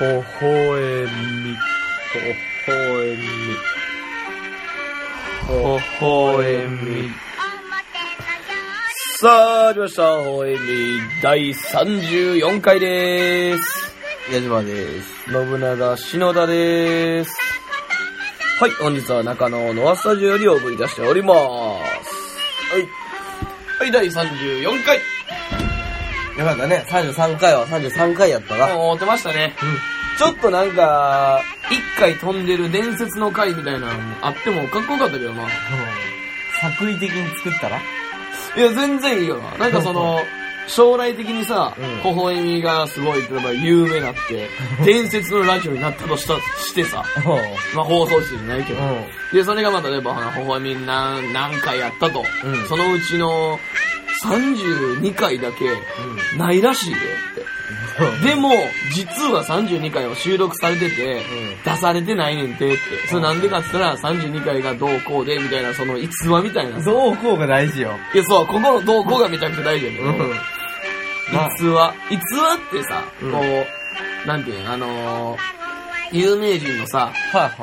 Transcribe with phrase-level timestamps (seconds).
[0.00, 0.46] ほほ
[0.78, 1.54] えみ、
[2.08, 2.72] ほほ
[3.02, 3.22] えみ、
[5.46, 7.10] ほほえみ。
[9.18, 10.02] さあ、始まりました。
[10.16, 10.58] ほほえみ
[11.22, 13.94] 第34回でーす。
[14.32, 15.30] 矢島です。
[15.30, 17.36] 信長篠田でーす。
[18.58, 21.38] はい、本日は中野ノアスタジオよりお送り出しております。
[21.38, 21.82] は
[22.78, 22.88] い。
[23.80, 24.98] はい、第34回。
[26.38, 26.86] よかったね。
[26.88, 28.74] 33回は33回やったな。
[28.74, 29.54] もう、ってましたね。
[30.20, 31.40] ちょっとなんか、
[31.70, 35.48] 一回飛んでる伝説の回みたいなのもあってもかっこよかったけどな。
[36.60, 37.78] 作為的に作ったら？
[37.78, 37.80] い
[38.60, 39.56] や、全然いいよな。
[39.56, 40.20] なんかその、
[40.66, 44.50] 将来的にさうん、微笑みがすごい、例えば有名になって、
[44.84, 47.02] 伝説のラジオになったとした、してさ、
[47.74, 48.80] まあ放送室じゃないけど。
[49.32, 52.22] で、それがまあ例えば、微笑み何、何回やったと。
[52.44, 53.58] うんそのうちの
[54.26, 57.00] 32回だけ、ないらしいでっ
[57.36, 57.49] て。
[58.24, 58.50] でも、
[58.92, 61.22] 実は32回は収録されてて、
[61.64, 62.78] 出されてないねんてって。
[63.08, 66.78] それなんでかって言ったら、32回がどうこうで、みたいな、その逸話みたいな。
[66.78, 67.98] いどうこうが大事よ。
[68.14, 70.10] や、そう、ここのどうこうがめちゃくちゃ大事やけど、
[71.46, 71.94] 逸話。
[72.10, 73.40] 逸話ってさ、うんこ
[74.24, 75.38] う、なんていうの、あのー、
[76.12, 77.12] 有名人のさ。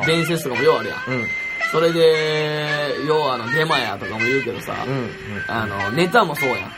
[0.05, 0.97] 伝説とかもようあるやん。
[1.19, 1.27] うん。
[1.71, 5.09] それで、要はあの、デマやとかも言うけどさ、うん。
[5.47, 6.71] あの、ネタもそうやん。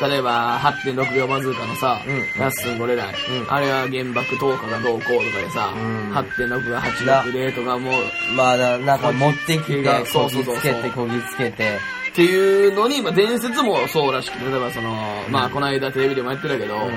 [0.00, 2.40] 例えば、8.6秒バズーカのさ、うん。
[2.40, 3.52] ラッスンゴレライ、うん。
[3.52, 6.12] あれは原爆投下がどうこうとかでさ、うん。
[6.12, 7.94] 8.6が86でとかもう、
[8.36, 11.78] まあな、なんか持ってきて、そこぎつけて、こぎつけて。
[12.14, 14.94] っていうのに、まあ、伝説もそうらしくて、例えばその、
[15.30, 16.90] まあ、この間テレビでもやってたけど、ん。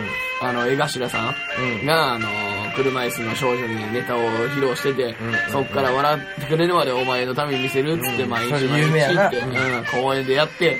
[0.44, 1.36] あの、江頭さん
[1.80, 1.86] うん。
[1.88, 2.28] が、あの、
[2.76, 5.52] 車椅子の少女にネタを披露してて、うん。
[5.52, 8.30] そっから笑ってくれるまでお前のために見せるっつって、うん。
[8.30, 10.78] 毎日毎日って、うん、公園でやって。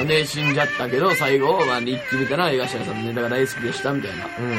[0.00, 4.26] うんで、死んじゃったけど、最後、まあ、日記見たら江頭さんのネタが大好きでした、みたいな。
[4.38, 4.58] うんうんうん。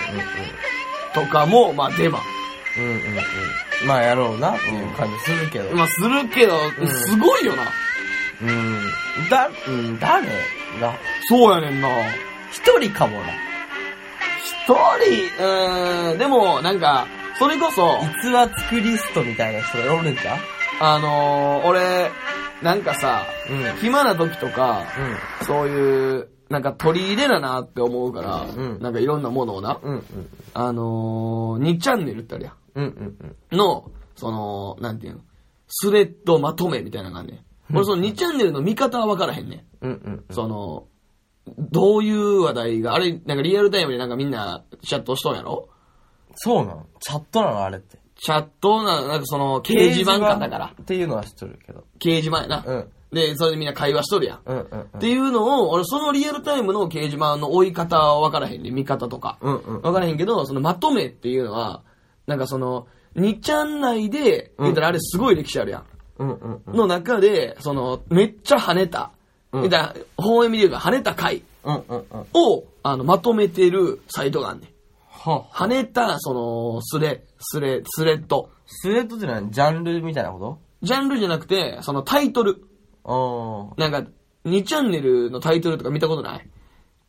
[1.13, 2.19] とかも、まあ、デマ。
[2.77, 3.87] うんうんうん。
[3.87, 5.75] まあやろうなっていう感じするけど。
[5.75, 7.63] まあ、するけど、んすごいよな。
[8.41, 9.29] うん。
[9.29, 10.27] だ、うん、誰
[10.79, 10.93] な。
[11.27, 11.89] そうやねんな。
[12.51, 13.27] 一人かもな。
[14.43, 20.39] 一人、うーん、でも、なんか、それこそ、逸話作りストみたいな人がおるんじゃん
[20.81, 22.11] あのー、俺、
[22.61, 23.79] なんかさ、うん。
[23.79, 24.85] 暇な時とか、
[25.41, 25.45] うん。
[25.45, 30.03] そういう、なんか取り入れななって思うから、うんなんかいろんなものをな、うんうん。
[30.53, 33.17] あのー、2チャンネルってあるやうんうん
[33.51, 33.55] うん。
[33.55, 33.57] ん。
[33.57, 35.21] の、その、なんていうの、
[35.67, 37.75] スレッドまとめみたいなのがあんねん。
[37.75, 39.85] 俺その2チャンネルの見方は分からへんねん。
[39.85, 40.25] うんうん。
[40.31, 40.87] その、
[41.57, 45.69] どういう話題が、あれ、なんかリアルタイムでなんかみんなチャットしとんやろ？
[46.35, 47.63] そうなのチャットなの？
[47.63, 47.97] あれって。
[48.21, 50.73] チャットな、なんかその、掲示板かだから。
[50.81, 51.85] っていうのは知っとるけど。
[51.99, 52.63] 掲示板やな。
[52.65, 52.89] うん。
[53.11, 54.39] で、それでみんな会話しとるやん。
[54.45, 54.81] うんうんうん。
[54.81, 59.37] っていうのを、俺そのリアルタイムの掲示板の追い方は分からへんで、見方とか。
[59.41, 59.81] うんうん。
[59.81, 61.81] 分からへんけど、そのまとめっていうのは、
[62.27, 65.83] なんかその、2ちゃん内で、言ったらあれすごい歴史あるやん。
[66.19, 66.75] うんうんうん。
[66.75, 69.11] の中で、その、めっちゃ跳ねた。
[69.51, 72.27] うん言ったら、放映見るが跳ねた回うんうんうん。
[72.33, 74.69] を、あの、まとめてるサイトがあんねん。
[75.19, 78.49] は跳ねた、その、スレ、スレ、スレッド。
[78.65, 80.39] スレッドってのはジャンルみたいなこ
[80.81, 82.55] ジャンルじゃなくて、そのタイトル。
[82.55, 82.61] と
[83.03, 83.89] ああ。
[83.89, 84.09] なんか、
[84.45, 86.49] 2チャンネルのタイトルとか見たことない？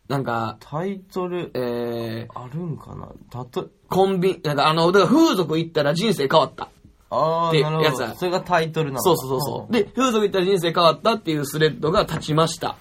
[0.09, 3.12] なんか、タイトル、えー、あるんかな？
[3.31, 6.69] たと、コンビ、なんかあの、だから風俗行ったら人生変わった。
[7.12, 7.88] ああ、でなるほど。
[7.88, 8.15] やつだ。
[8.15, 9.72] それがタイトルなのかそうそうそうそう。
[9.72, 12.76] で、風俗行ったら人生変わったっていうスレッドが立ちました。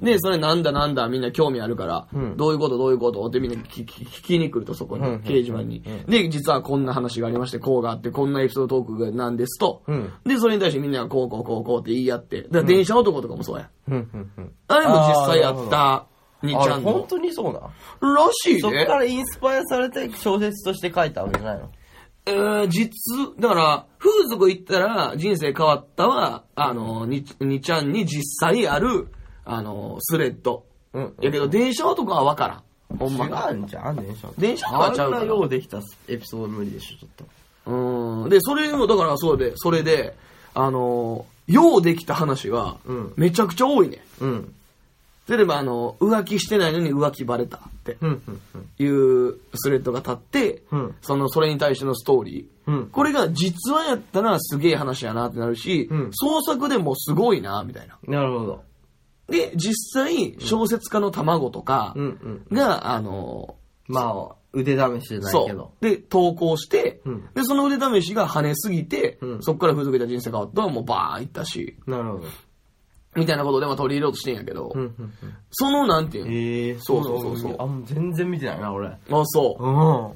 [0.00, 2.36] で、それなんだなんだみんな興味あるから、うん。
[2.36, 3.26] どういうことどういうこと？
[3.26, 10.12] ってみんな聞き聞きに来るとそこに、掲示板に、で、実はこんな話がありまして、こうがあって、こんなエピソードトークがなんですと、うん。
[10.24, 13.68] で、それに対してみんながこうこうこうこうって言い合って、だから電車男とかもそうや。
[14.68, 16.06] あれも実際あった
[16.44, 16.92] 2ちゃんの。
[16.92, 17.06] 本。
[17.08, 18.94] 当にそうならしいねそっか。
[18.96, 21.70] らインスパイアされて小説として書いたわけじゃないの？
[22.24, 22.90] えー、実、
[23.40, 29.08] だから、風俗行ったら人生変わったは、あの、に、にちゃんに実際ある、
[29.44, 30.64] あの、スレッド。
[30.92, 31.14] うん。
[31.20, 32.62] やけど、電車男はわからん。
[32.98, 33.50] ほんまが。
[33.50, 34.28] 違うんじゃん、電車。
[34.38, 37.26] 電車とはちゃうからあんなようできたエピソード無理でしょ、ちょっ
[37.64, 37.70] と。
[37.72, 38.28] うん。
[38.28, 40.14] で、それも、だからそうで、それで、
[40.54, 44.04] あの、ようできた話がうん、めちゃくちゃ多いね。
[44.20, 44.54] うん。
[45.28, 47.96] 例えば、あの、浮気してないのに浮気バレたって。
[48.78, 52.70] いうスレッドが立って、うんその、それに対してのストーリー。
[52.70, 52.86] うん。
[52.88, 57.98] これが実話やったらすげえ話やなってなるし、うん創作でもすごいな、みたいな。
[58.06, 58.62] なるほど。
[59.28, 61.94] で、実際、小説家の卵とか。
[62.50, 65.72] が、あの、まあ、腕試しじゃないけど。
[65.80, 72.24] で、投稿して、うんで、その腕試しが跳ねすぎて、うんそっから風俗いた人生変わったらもうバーンいったし、なるほど。
[73.14, 75.14] みたいなことでも取り入れようとしてんやけど、うん、うん、うん。
[75.50, 78.88] その、なんていうの、ええそうそうそうそうあ、もう全然見てないな、俺。
[78.88, 79.64] あ、そう。
[79.64, 80.12] うん。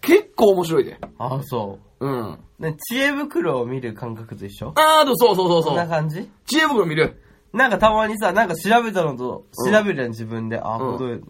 [0.00, 0.98] 結構面白いで。
[1.18, 2.32] あ、そうん。
[2.32, 2.38] う。
[2.58, 4.72] ね、知恵袋を見る感覚と一緒？
[4.76, 5.76] あー、そうそうそうそんそう。
[5.76, 6.28] な感じ？
[6.46, 7.20] 知恵袋見る。
[7.52, 10.60] なんかたまにさ、なんか調べたのと、うん調べるやん、自分で。
[10.60, 11.20] あ、うんほどい。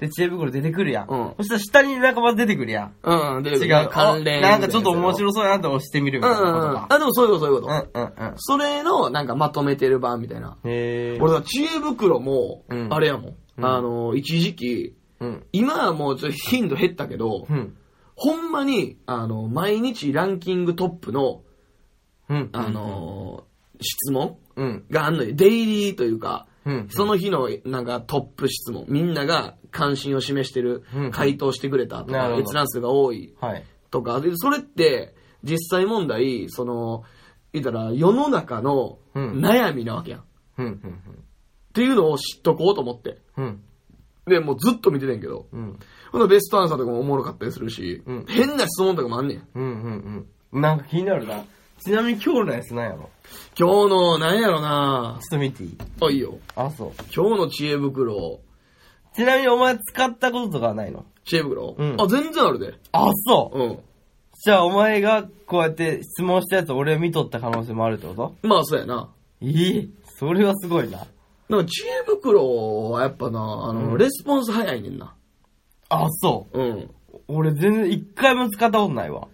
[0.00, 1.08] で、知恵袋出てくるやん。
[1.08, 2.94] うんそしたら下になんかまた出てくるやん。
[3.02, 3.88] うん、で違う。
[3.88, 4.38] 関連。
[4.44, 6.76] あなんかちょっと面白そうやなって押してみるみうんたいなことんうん。
[6.88, 7.74] あ、でもそういうこと、そういうこと。
[7.74, 8.34] うんうんうん。
[8.36, 10.56] それの、なんかまとめてる版みたいな。
[10.64, 11.18] へえ。
[11.20, 13.36] 俺さ、知恵袋もう、んあれやもん。
[13.58, 15.46] うんあの、一時期、うん。
[15.52, 17.74] 今はもうちょっと頻度減ったけど、うん。
[18.14, 21.42] ほんまに、あの、毎日ランキングトップの、
[22.28, 22.48] うん。
[22.52, 23.44] あの、
[23.80, 24.84] 質問うん。
[24.90, 25.30] があんのよ。
[25.34, 26.57] デイリーというか、うん。
[26.90, 33.64] その日のなんかトップ質問、みんなが関心を示してるうん、回答してくれたとか、閲覧数が多いはい。
[33.90, 37.04] とか、で、それって、実際問題、その、
[37.52, 40.20] 言ったら世の中のうん悩みなわけやん。
[40.20, 40.24] っ。
[41.72, 43.18] ていうのを知っとこうと思って。
[43.36, 43.62] うん。
[44.26, 45.78] で、もうずっと見ててんけど、うん。
[46.12, 49.48] ほんとベストアンサーとかもおもろかったりするし、うん変な質問とかもあんねん。
[49.54, 49.62] うん。
[49.62, 50.26] うん。
[50.52, 50.60] うん。
[50.60, 51.44] なんか気になるな。
[51.84, 53.10] ちなみに今日のやつなんやろ？
[53.58, 55.78] 今日の、なんやろなちょっと見ていい？
[56.00, 56.38] あ、いいよ。
[56.56, 56.92] あ、そう。
[57.14, 58.40] 今日の知恵袋、
[59.14, 61.04] ちなみにお前使ったこととかはないの？
[61.24, 62.74] 知恵袋、うんあ、全然あるで。
[62.92, 63.58] あ、そう。
[63.58, 63.78] うん。
[64.44, 68.36] じゃあお前がこうやって質問したやつ俺見とった可能性もあるってこと？
[68.42, 69.10] まあ、そうやな。
[69.40, 69.94] いい。
[70.18, 71.06] それはすごいな。
[71.48, 75.14] なんか知恵袋はやっぱな、あの、うんレスポンス早いねんな。
[75.88, 76.58] あ、そう。
[76.58, 76.90] うん。
[77.26, 79.28] 俺全然一回も使ったことないわ。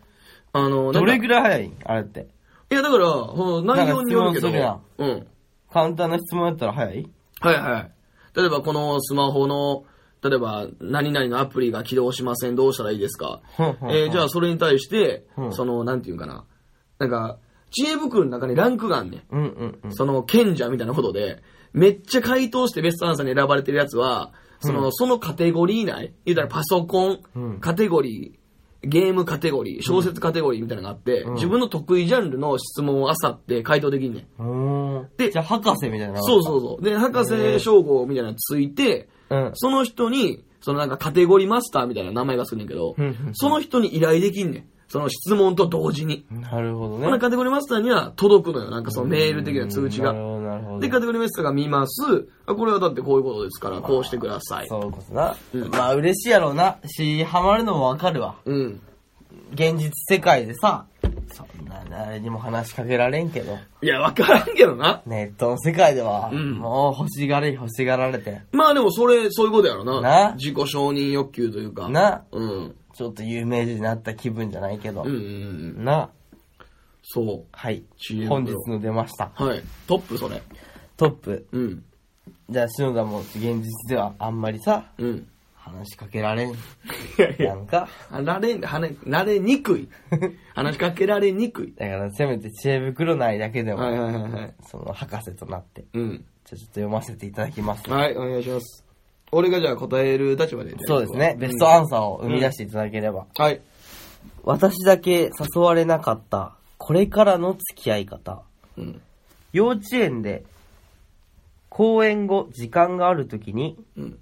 [0.52, 1.76] あの、どれなんかぐらい早いん？
[1.84, 2.28] あれって。
[2.70, 5.26] いや、だから、その内容によるけど、うん。
[5.72, 7.10] 簡単な質問やったら早い？
[7.40, 7.90] はいはい。
[8.36, 9.84] 例えばこのスマホの、
[10.22, 13.42] 例えば何々のアプリが起動しません、どうしたらいいですか？
[13.58, 16.44] えーじゃあそれに対して、うんその、なんていうんかな。
[16.98, 17.38] なんか、
[17.70, 19.22] 知恵袋の中にランクがあんねん。
[19.30, 19.94] うんうんうん。
[19.94, 28.43] その賢者みたいなことで、めっちゃ回答してベストアンサーに選ばれてるやつは、その、そのカテゴリー内、言うたらパソコン、うんカテゴリー、
[28.86, 35.08] ゲームカテゴリー、小説カテゴリーみたいなのがあって、うん自分の得意ジャンルの質問を漁って回答できんねん。
[35.16, 36.22] でじゃあ博士みたいな。
[36.22, 36.84] そうそうそう。
[36.84, 39.50] で、博士称号みたいなのついて、うん。
[39.54, 42.96] その人に、そのなんかカテゴリーマスターみたいな名前がするんねんけど
[43.34, 44.64] その人に依頼できんねん。
[44.94, 46.24] その質問と同時に。
[46.30, 47.18] なるほどこのね。
[47.18, 48.70] カテゴリーマスターには届くのよ。
[48.70, 50.12] なんかそのメール的な通知が。
[50.12, 50.78] なるほど、なるほど。
[50.78, 52.28] で、カテゴリーマスターが見ます。
[52.46, 54.68] あ、これはだってこういうことですから、こうしてください。
[54.68, 55.34] そういうことな。
[55.52, 56.78] うんまあ嬉しいやろうな。
[56.86, 58.36] し、ハマるのもわかるわ。
[58.44, 58.80] うん。
[59.52, 60.86] 現実世界でさ、
[61.32, 65.02] そんな誰にも話しかけられんけど、いや、わからんけどな。
[65.06, 70.00] ネットの世界では、うんもう欲しがれ、欲しがられて、まあでもそれ、そういうことやろな。
[70.00, 71.88] な自己承認欲求というか。
[71.88, 72.76] な、うん。
[72.94, 75.18] ちょっと有名人になった気分じゃないけどうん、うんう
[75.80, 75.84] ん。
[75.84, 76.10] な、
[77.02, 77.44] そう。
[77.52, 77.82] はい
[78.28, 79.32] 本日の出ました。
[79.34, 79.62] はい。
[79.86, 80.40] トップそれ。
[80.96, 81.46] トップ。
[81.52, 81.84] うん。
[82.48, 85.26] じゃあ、篠田も現実ではあんまりさ、うん。
[85.56, 86.54] 話しかけられん。
[87.40, 89.88] なんか、なれん、はね、なれにくい。
[90.54, 91.74] 話しかけられにくい。
[91.74, 94.54] だからせめて知恵袋内だけでも、はいはいはいはい。
[94.66, 96.24] その博士となって、うん。
[96.44, 97.90] じゃあちょっと読ませていただきます。
[97.90, 98.83] はい、お願いします。
[99.34, 100.74] 俺がじゃあ答える立場で。
[100.80, 101.36] そうですね。
[101.38, 103.26] ベストアンサーを生み出していただければ。
[103.36, 103.60] はい。
[104.42, 108.42] 私だけ誘われなかった、これからの付き合い方。
[108.76, 109.00] うん。
[109.52, 110.44] 幼稚園で、
[111.68, 114.18] 公演後、時間があるときに、うん。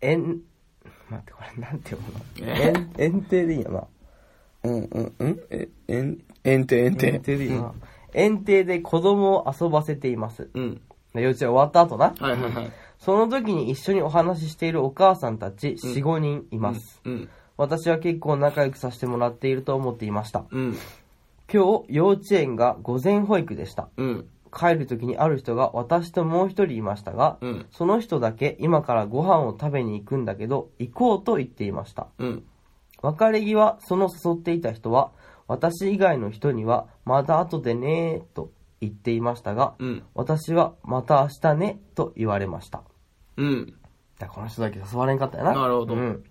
[0.00, 0.42] えん、
[1.08, 2.52] 待って、これなんて読むの？
[2.52, 2.72] え？
[2.98, 3.84] えん、園庭でいいよな。
[4.64, 5.40] うん、うん、うん。
[5.50, 7.06] え、えん、えんてえんて。
[7.08, 7.74] 園庭でいいよな。
[8.14, 10.48] 園庭で子供を遊ばせています。
[10.54, 10.80] うん。
[11.14, 12.14] 幼稚園終わった後な。
[12.18, 12.72] はいはいはい。
[13.04, 17.00] その時に一緒にお話ししているお母さんたち4、5人います。
[17.04, 17.28] うん。
[17.56, 20.44] 私は結構仲良くさせてもらっていると思っていました。
[20.52, 20.76] うん。
[21.52, 23.88] 今日、幼稚園が午前保育でした。
[23.96, 24.28] うん。
[24.56, 27.66] 帰る時にある人が私ともう一人いましたが、うん。
[27.72, 32.06] その人だけ今からご飯を食べに行くんだけど、行こうと言っていました。
[32.18, 32.44] うん。
[33.02, 35.10] 別れ際、その誘っていた人は、
[35.48, 40.04] 私以外の人には、また後でねーと言っていましたが、うん。
[40.14, 42.84] 私は、また明日ねと言われました。
[43.36, 43.74] うん。
[44.18, 45.54] だこの人だけ誘われんかったよな。
[45.54, 46.24] なるほどうん。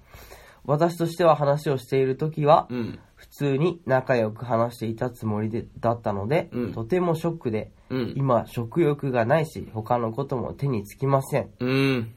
[0.65, 2.99] 私としては話をしている時は、うん。
[3.15, 8.13] 普通に仲良く話していたつもりでだったので、うんとてもショックで、うん。
[8.15, 11.49] 今食欲がないし、他のことも手につきません。
[11.59, 12.13] うん。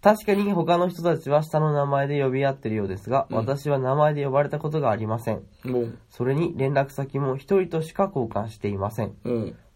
[0.00, 5.42] 確かに他の人たちは下の名前で呼び合ってるようですが、うん私は名前で呼ばれたことがありません。
[6.10, 9.14] それに連絡先も一人としか交換していません。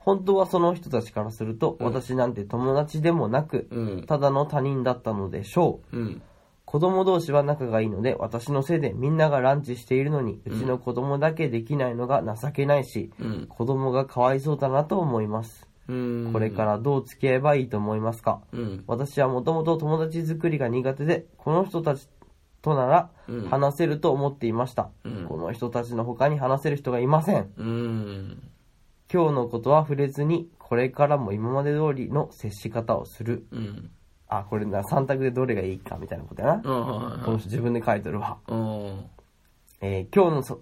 [0.07, 0.17] うん。
[0.17, 4.05] 本当はその人たちからすると、うん私なんて友達でもなく、うん。
[4.07, 5.97] ただの他人だったのでしょう。
[5.97, 6.23] うん。
[6.65, 13.47] 子供同士は仲がいいので、私のせいでみんながランチしているのに、うちの子供だけできないのが情けないし、うん。
[13.49, 15.69] 子供がかわいそうだなと思います。
[15.89, 16.31] うん。
[16.33, 18.41] これからどう付き合えばいいと思いますか？
[18.53, 18.85] うん。
[18.87, 22.09] 私はもともと友達作りが苦手で、この人たち
[22.63, 24.91] とならうん話せると思っていました。
[25.05, 27.53] うんこの人たちの他に話せる人がいません。
[27.59, 28.43] うん。
[29.13, 33.47] 今日のことは触れずに、これからも今まで通りの接し方をする。
[33.51, 33.91] うん。
[34.27, 36.63] あ、これな、3択でどれがいいかみたいなことやな。
[36.65, 36.87] うん。
[36.87, 38.39] はいこの人自分で書いてるわ。
[38.49, 39.05] うん。
[39.83, 40.61] えー今日のそ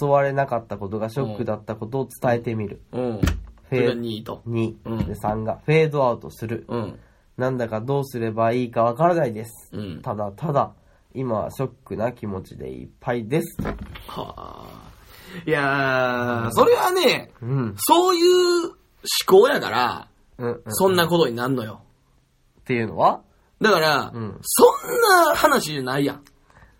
[0.00, 2.82] 誘われなかったことがショックだったことを伝えてみる。
[2.92, 3.20] うん。
[3.20, 3.22] フ
[3.68, 4.42] それがェー2位と。
[4.48, 6.64] 2、うんで3がフェードアウトする。
[6.68, 6.98] うん。
[7.36, 9.70] なんだかどうすればいいかわからないです。
[9.72, 10.02] うん。
[10.02, 10.72] ただただ、
[11.14, 13.62] 今はショックな気持ちでいっぱいです。
[14.08, 14.91] はあ。
[15.46, 17.74] いやー、それはね、うん。
[17.78, 18.74] そういう思
[19.26, 20.08] 考やから、
[20.38, 20.62] うん、うん。
[20.68, 21.82] そんなことになんのよ。
[22.60, 23.20] っていうのは？
[23.60, 26.24] だから、うんそんな話じゃないやん。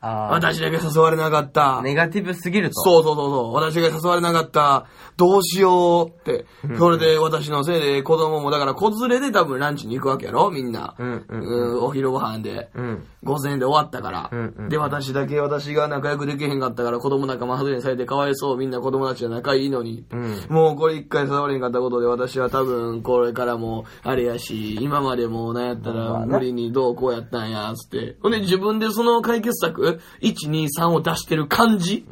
[0.02, 1.80] 私だけ誘われなかった。
[1.82, 2.80] ネガティブすぎると。
[2.80, 3.52] そうそうそうそう。
[3.54, 4.86] 私が誘われなかった。
[5.16, 6.46] どうしようって。
[6.76, 10.50] それで私のせいで子供も、だから子連れで多分ランチに行くわけやろ？
[10.50, 10.94] みんな。
[10.98, 12.70] うんうんうんお昼ご飯で。
[12.74, 13.06] うん。
[13.22, 18.56] 午前で終わったから、うんうんで、私だけ私が仲良くできへんかったから子供仲間外れにされてかわいそう。
[18.56, 20.04] みんな子供たちは仲いいのに。
[20.10, 20.46] うん。
[20.48, 28.16] もうこれ一回誘われへんかったことで私は多分これからもあれやし、今までもなんやったら無理にどうこうやったんや、つって。
[28.22, 32.06] ほんで自分でその解決策、1、2、3を出してる感じ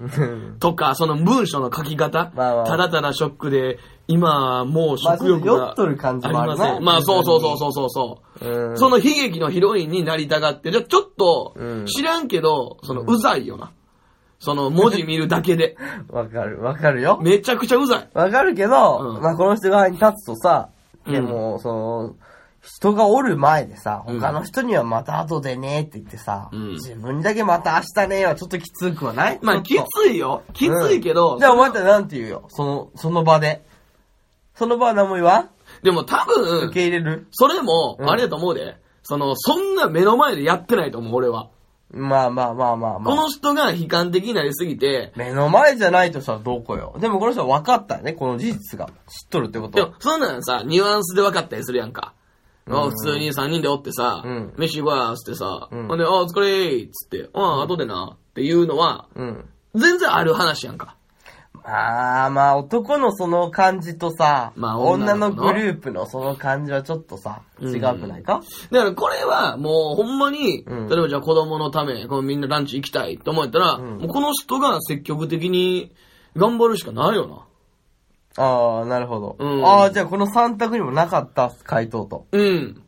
[0.59, 6.83] とか、その文章の書き方、まあまあただただショックで、今もう食欲がまあ酔っとる感じもありません。
[6.83, 8.49] まあそうそうそうそうそうそう。
[8.49, 8.79] うん。
[8.79, 13.73] その悲劇のヒロインになりたがって、じゃあちょっとうん、知らんけど、そのうざいよな。
[14.41, 15.77] その文字見るだけで。
[16.09, 17.21] わかる、わかるよ。
[17.23, 18.09] めちゃくちゃうざい。
[18.15, 20.71] わかるけど、うんまあこの人側に立つとさ、
[21.07, 22.15] うんでも、その、
[22.63, 29.39] 人がおる前でさ、うん他の人にはまた後でねって言ってさ、うん自分にだけまた明日ねはちょっときつくはない？
[29.43, 30.43] まあ、きついよ。
[30.53, 32.45] きついけど、じゃあお前ってなんて言うよ？
[32.49, 33.65] その、その場で。
[34.55, 35.51] その場は何も言わん
[35.83, 37.27] でも多分受、け入れる？
[37.31, 38.77] それも、うんあれだと思うで。
[39.03, 41.49] その、そんな目の前でやってないと思う、俺は。
[41.93, 43.15] まあまあまあまあまあ。
[43.17, 46.95] この人が悲観的になりすぎて、目の前じゃないとしたらどうこよ？
[47.01, 48.87] でもこの人は分かったよね、この事実が。
[48.87, 48.93] 知っ
[49.31, 52.13] とるってことでも、そんなんさ、ニュアンスで分かったりするやんか。
[52.69, 54.55] あ普通に3人でおってさ、うん。
[54.57, 55.89] 飯行こうや、つってさ、うん。
[55.89, 59.49] ほんで、あ、お疲れつって、あ、後でな、っていうのは、うん。
[59.75, 60.97] 全然ある話やんか。
[61.63, 67.77] まあまあ、男のその感じとさ、まあ女のグループのその感じはちょっとさ、うん。
[67.77, 68.41] 違くないか？
[68.71, 70.89] だからこれはもうほんまに、うん。
[70.89, 73.99] 例えばじゃあ子供のため、このみんなランチ行きたいと思ったら、うん。
[73.99, 75.93] もうこの人が積極的に
[76.35, 77.45] 頑張るしかないよな。
[78.37, 79.37] ああ、なるほど。
[79.39, 82.27] うんああ、じゃあこの3択にもなかった回答と。
[82.33, 82.83] うん。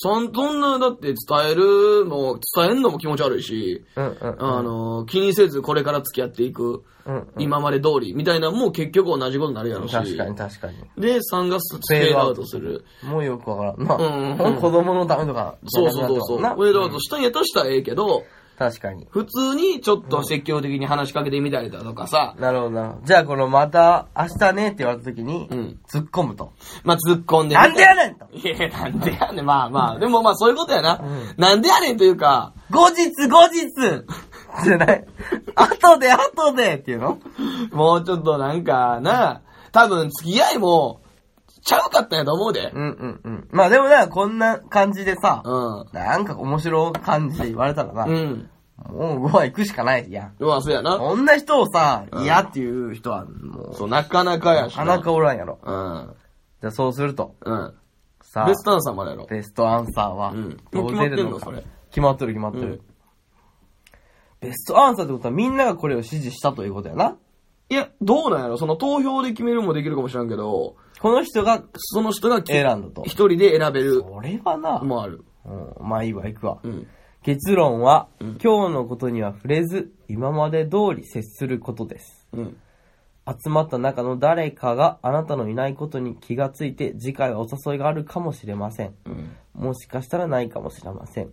[0.00, 1.16] そん、そんな、だって伝
[1.50, 4.58] えるの、伝えんのも気持ち悪いし、うんうんうん。
[4.58, 9.92] あの、気にせずこれから付き合っていく、うんうん、今まで通り、みたいな、もう結局同じことになるやろし。
[9.92, 10.76] 確かに確かに。
[10.96, 12.84] で、3がスフェードアウトする。
[13.02, 13.96] もうよくわからんな。
[13.96, 16.38] うんうん子供のためとかそうそうそうそう。
[16.38, 18.22] フェードアウトしたんやとしたらええけど、
[18.58, 19.06] 確かに。
[19.10, 23.06] 普通にちょっと積極的に話しかけてみたりだとかさ、なるほどなるほど。
[23.06, 26.52] じゃあこのまた明日ねって言われた時に、うん突っ込むと。
[26.82, 29.46] まあ、突っ込んでみなんでやねんといや、なんでやねん。
[29.46, 31.00] まあまあ、でもまあそういうことやな。
[31.00, 33.70] うんなんでやねんというか、後日後日
[34.64, 35.04] じゃない。
[35.54, 37.18] 後で後でっていうの？
[37.70, 41.00] もうちょっとなんかな、多分付き合いも、
[41.68, 42.70] ちゃうかったんやと思うで。
[42.74, 43.48] うんうんうん。
[43.50, 45.86] まあでもな、こんな感じでさ、うん。
[45.92, 48.50] なんか面白い感じで言われたらな、うん。
[48.88, 50.34] もうご飯行くしかないやん。
[50.38, 50.96] まあそうやな。
[50.96, 55.58] こんな人をさ、うん嫌っていう人はもう、そう、なかなかやしなかなかおらんやろ。
[55.62, 56.14] うん。
[56.62, 57.74] じゃあそうすると、うん。
[58.22, 59.26] さベストアンサーまでやろ。
[59.26, 62.80] ベストアンサーは、うんどう出るもう決まってんの決まってる決まってる、うん
[64.40, 67.16] ベストアンサーってことはみんながこれを支持したということやな。
[67.70, 73.28] いや、どうなんやろその投票で決めるもできるかもしれんけど、この人がその人がき選んだと一。
[73.28, 75.24] 人で選べるそれはな、もある。
[75.44, 76.58] うん、まあいいわ、行くわ。
[76.62, 76.86] うん。
[77.22, 82.28] 結論は、うん今日のことには触れず、今まで通り接することです。
[82.32, 82.56] うん。
[83.26, 88.94] 集まった中の誰かがあなたのいないことに気がついて次回はお誘いがあるかもしれません。
[89.04, 89.36] うん。
[89.58, 91.32] もしかしたらないかもしれません。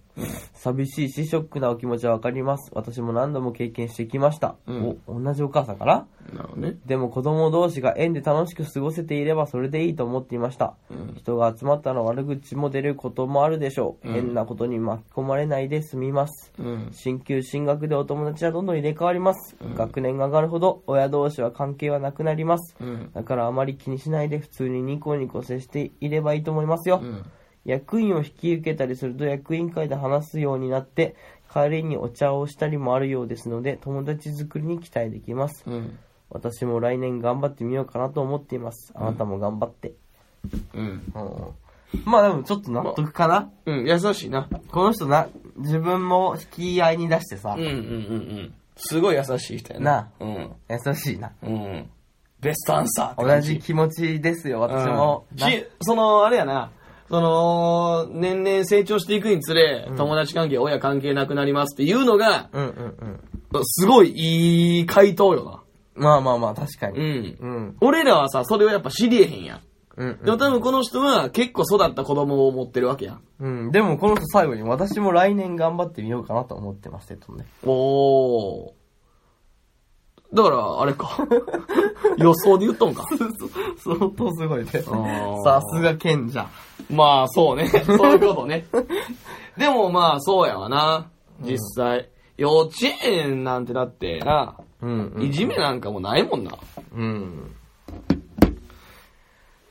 [0.54, 2.72] 寂しいし、ショックなお気持ちはわかります。
[2.74, 4.56] 私も何度も経験してきました。
[4.66, 6.76] うんお、同じお母さんからなるほどね。
[6.86, 10.74] でも子供同士が縁で楽しく過ごせていればそれでいいと思っていました。
[10.90, 11.14] うん。
[11.16, 14.08] 人が集まったら悪口も出ることもあるでしょう。
[14.08, 16.52] うん変なことに巻き込まれないで済みます。
[16.58, 16.90] うん。
[16.94, 19.56] 進級進学でお友達はどんどん入れ替わります。
[19.62, 22.76] うん学年が上がるほど親同士は関係はなくなります。
[22.80, 23.12] うん。
[23.14, 27.02] だからあまり気にしないで普通にニコニコ接していればいいと思いますよ。
[27.66, 27.72] うん。
[27.72, 31.16] 役員を引き受けたりすると役員会で話すようになって
[31.52, 35.64] 帰りにお茶をしたりもあるようですので友達作りに期待できます。
[35.68, 35.98] うん。
[36.30, 38.92] 私も来年頑張ってみようかなと思っています。
[38.96, 39.94] あなたも頑張って。
[40.74, 40.82] うん。
[41.16, 41.66] うん
[42.04, 43.88] まあでもちょっと納得かな、うん。
[43.88, 44.50] 優しいな。
[44.72, 48.54] この人な、自分も引き合いに出してさうん、うんうんうん。
[48.76, 49.92] すごい優しい人やな。
[49.92, 50.52] なうん。
[50.70, 51.32] 優しいな。
[51.42, 51.90] うん。
[52.42, 55.26] ベストアンサーって同感じじ気持ちですよ、私も。
[55.32, 56.72] うんし、その、あれやな、
[57.10, 63.18] その、年々成長していくにつれ、友達関係、親関係なくなりますっていうのが、うんうん
[63.64, 65.64] すごいいい回答よ
[65.96, 66.04] うん。
[66.04, 66.94] まあまあまあ、確かな。
[66.94, 67.30] うに。
[67.32, 67.38] ん。
[67.40, 67.78] うん。
[67.80, 69.62] 俺らはさ、それをやっぱ知りえへんやん。
[69.98, 73.22] うんでも多分この人は結構育った子供を持ってるわけやん。
[73.40, 73.72] うん。
[73.72, 77.50] でもこの人最後に私も来年頑張ってみようかなと思ってますって言ったね。
[77.64, 78.72] おー。
[80.34, 81.18] だから、あれか。
[82.18, 83.06] 予想で言っとんか。
[83.78, 84.70] 相当すごいね。
[84.72, 86.48] ーさすが賢者。
[86.90, 87.68] まあ、そうね。
[87.68, 88.66] そういうことね。
[89.58, 91.08] でもまあ、そうやわな。
[91.42, 92.10] 実際。
[92.38, 96.52] 幼稚園なんてだってな、うんいじめなんかもないもんな。
[96.94, 97.56] うん。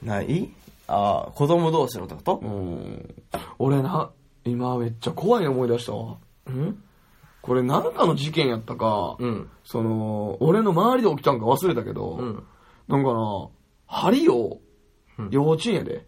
[0.03, 0.51] ない？
[0.87, 2.37] ああ、子供同士のってこと？
[2.43, 3.15] うん。
[3.59, 4.11] 俺な、
[4.45, 6.17] 今めっちゃ怖いの思い出したわ。
[6.47, 6.83] うん？
[7.45, 9.51] これなんかの事件やったか、うん。
[9.65, 12.45] その、俺の周りで起きたんか忘れたけど、うん。
[12.89, 13.49] なんかな、
[13.87, 14.63] 針を
[15.19, 16.07] うん、幼稚園やで、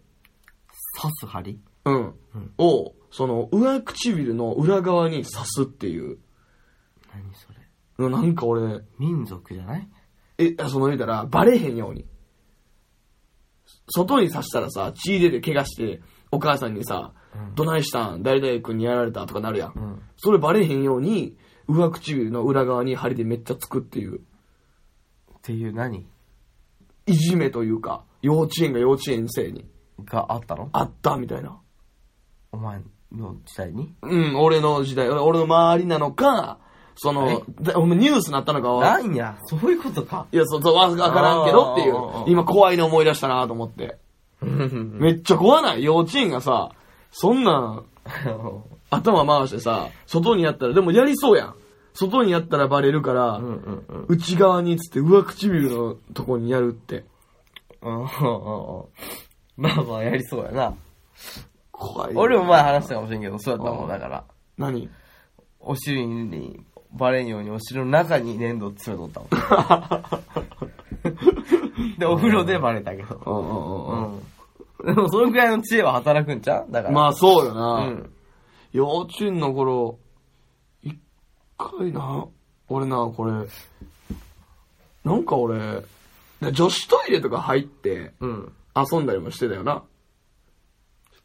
[0.99, 1.61] 刺す針？
[1.85, 6.17] うん、うんを、その、上唇の裏側に刺すっていう。
[7.13, 7.47] 何そ
[7.99, 8.09] れ？
[8.09, 9.87] なんか俺、民族じゃない？
[10.39, 12.05] え、その言うたら、バレへんように。
[13.89, 17.55] 外に刺したらさ、血出て怪我して、お母さんにさ、うん。
[17.55, 18.23] どないしたん？
[18.23, 19.73] 誰々君にやられたとかなるやん。
[19.75, 20.01] うん。
[20.17, 24.19] それバレへんように、上唇の裏側に針でめっちゃつくっていう、っ
[25.41, 26.07] ていう何？
[27.05, 29.65] いじめというか、幼稚園が幼稚園生に。
[30.03, 30.69] があったの？
[30.73, 31.57] あったみたいな。
[32.51, 33.93] お前の時代に？
[34.01, 36.59] うん、俺の時代、俺の周りなのか、
[36.95, 40.25] その、ニュースなったのかは、なんや、そういうことか。
[40.31, 41.95] いや、そう、わわからんけどっていう。
[42.25, 43.99] 今怖いの思い出したなと思って。
[44.41, 45.83] めっちゃ怖ない？
[45.83, 46.71] 幼稚園がさ、
[47.11, 47.85] そんなん、
[48.89, 51.55] 頭回してさ、外にやったら、でもやりそうやん。
[51.93, 54.05] 外にやったらバレるから、うんうんうん。
[54.07, 57.05] 内側につって上唇のとこにやるって。
[57.81, 58.07] うんうんうん
[59.57, 60.73] まあまあ、やりそうやな。
[61.71, 62.15] 怖い。
[62.15, 64.23] 俺も前話したかもしれんけど、そうやったもん、だから。
[64.57, 64.89] 何？
[65.59, 69.99] お尻にバレんようにお尻の中に粘土詰めとったもん。
[71.99, 73.15] で、お風呂でバレたけど。
[73.25, 74.95] うんうんうん。
[74.95, 76.71] でも、そのくらいの知恵は働くんちゃう？
[76.71, 76.93] だから。
[76.93, 77.79] まあそうような。
[77.85, 78.09] ん。
[78.73, 79.97] 幼稚園の頃、
[80.83, 80.97] 一
[81.57, 82.27] 回な、
[82.69, 83.31] 俺な、これ、
[85.03, 85.83] なんか俺、
[86.51, 88.51] 女子トイレとか入ってうん。
[88.75, 89.83] 遊んだりもしてたよな。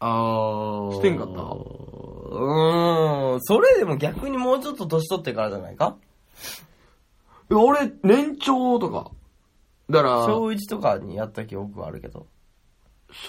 [0.05, 0.93] あー。
[0.95, 1.41] してんかった？
[1.41, 3.41] うーん。
[3.41, 5.95] それでも逆にもうちょっと年取ってからじゃないか？
[7.49, 9.11] 俺、年長とか。
[9.89, 12.25] だから、小1とかにやった記憶はあるけど。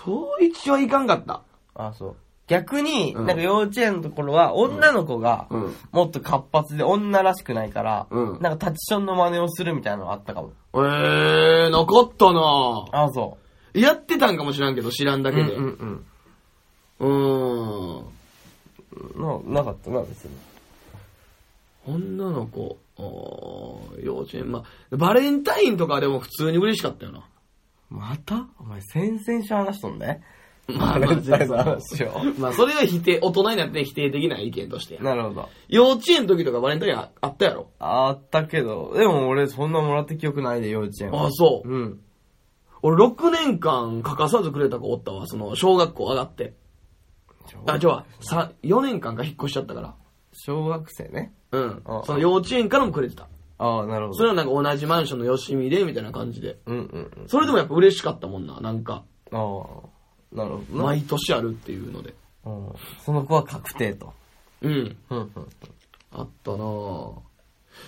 [0.05, 1.43] 小一はいかんかった。
[1.75, 2.17] あそう。
[2.47, 5.75] 逆に、うんなんか幼稚園のところは、女の子がう、ん。
[5.93, 10.53] もっと活発で女らしくないから、うんなんかタッチションの真似をするみたいなのがあったかも。
[10.75, 13.37] えー、なかったなあそ
[13.75, 15.35] やってたんかもしらんけど、知らんだう。
[15.35, 15.53] けで。
[15.55, 16.07] うんうんうーん。
[17.01, 18.05] うん。
[19.17, 20.31] な、なかったな、別に。
[21.87, 22.79] 女の子、
[24.03, 27.29] 幼稚園、まあ、バレンタインとかでも普通に嬉しかったよな。
[27.91, 28.47] また？
[28.59, 30.23] お前、先々週話しとんね。
[30.67, 32.25] まあ、バレンタインの話を。
[32.39, 35.03] まあ、それは否定、大人になって否定的な意見としてや。
[35.03, 35.49] なるほど。
[35.69, 37.69] 幼稚園の時とかバレンタインああったやろ？
[37.79, 41.27] あったけど、でも俺そんなもらった記憶ないで、幼稚園は。
[41.27, 41.69] あ、そう。
[41.69, 42.01] うん。
[42.81, 46.55] 俺6年間欠かさずくれた子おったわ、その、小学校上がって。
[47.67, 49.95] あ、じゃあ、さ、4年間か引っ越しちゃったから。
[50.33, 51.33] 小学生ね。
[51.53, 52.03] うんあ。
[52.05, 53.29] その幼稚園からもくれてた。
[53.59, 54.15] ああ、なるほど。
[54.15, 56.59] それはなんか同じマンションのよしみで、みたいな感じで。
[56.67, 57.29] うんうんうん。
[57.29, 59.05] それでもやっぱ嬉しかったもんな、なんか。
[59.31, 59.39] ああ、
[60.33, 60.85] なるほどな。
[60.85, 62.15] 毎年あるっていうので。
[62.45, 62.73] うん
[63.05, 64.13] その子は確定と。
[64.61, 64.97] うん。
[65.11, 65.31] うん
[66.11, 67.19] あったなぁ。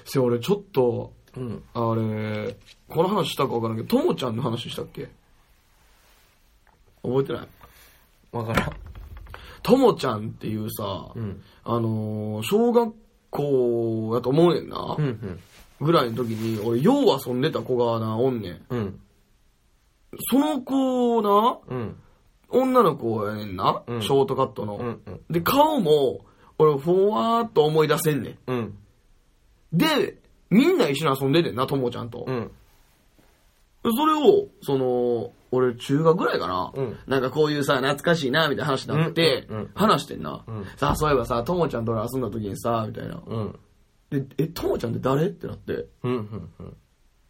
[0.04, 1.62] せや、俺ちょっと、うん。
[1.74, 2.56] あれ、
[2.88, 5.08] この話したかわからんけど、ともちゃんの話したっけ？
[7.02, 7.48] 覚えてない？
[8.32, 8.72] わからん。
[9.66, 11.42] ともちゃんっていうさ、うん。
[11.64, 12.94] あのー小学
[13.30, 15.40] 校やと思うねんな、うんうん。
[15.80, 18.62] ぐらいの時に、俺、よう遊んでた子がな、おんねん。
[18.70, 19.00] うん。
[20.30, 21.96] その子な、うん。
[22.48, 24.76] 女の子やねんな、うんショートカットの。
[24.76, 25.00] うん。
[25.04, 25.20] うん。
[25.28, 26.24] で、顔も、
[26.58, 28.56] 俺、ふわーっと思い出せんねうん。
[28.58, 28.78] ん。
[29.72, 30.16] で、
[30.48, 32.24] みんな一緒に遊んでてんな、ともちゃんと。
[33.86, 33.96] うん。
[33.96, 43.22] それを、その、俺中学ぐらいかな、うんなんかこういうさ、懐かしいな、みたいな話になって、うんうんうん話してんな、うんさあ、そういえばさ、ともちゃんと俺遊んだ時にさ、みたいな。
[43.26, 43.58] うん。
[44.10, 45.26] で、え、ともちゃんって誰？
[45.26, 45.86] ってなって。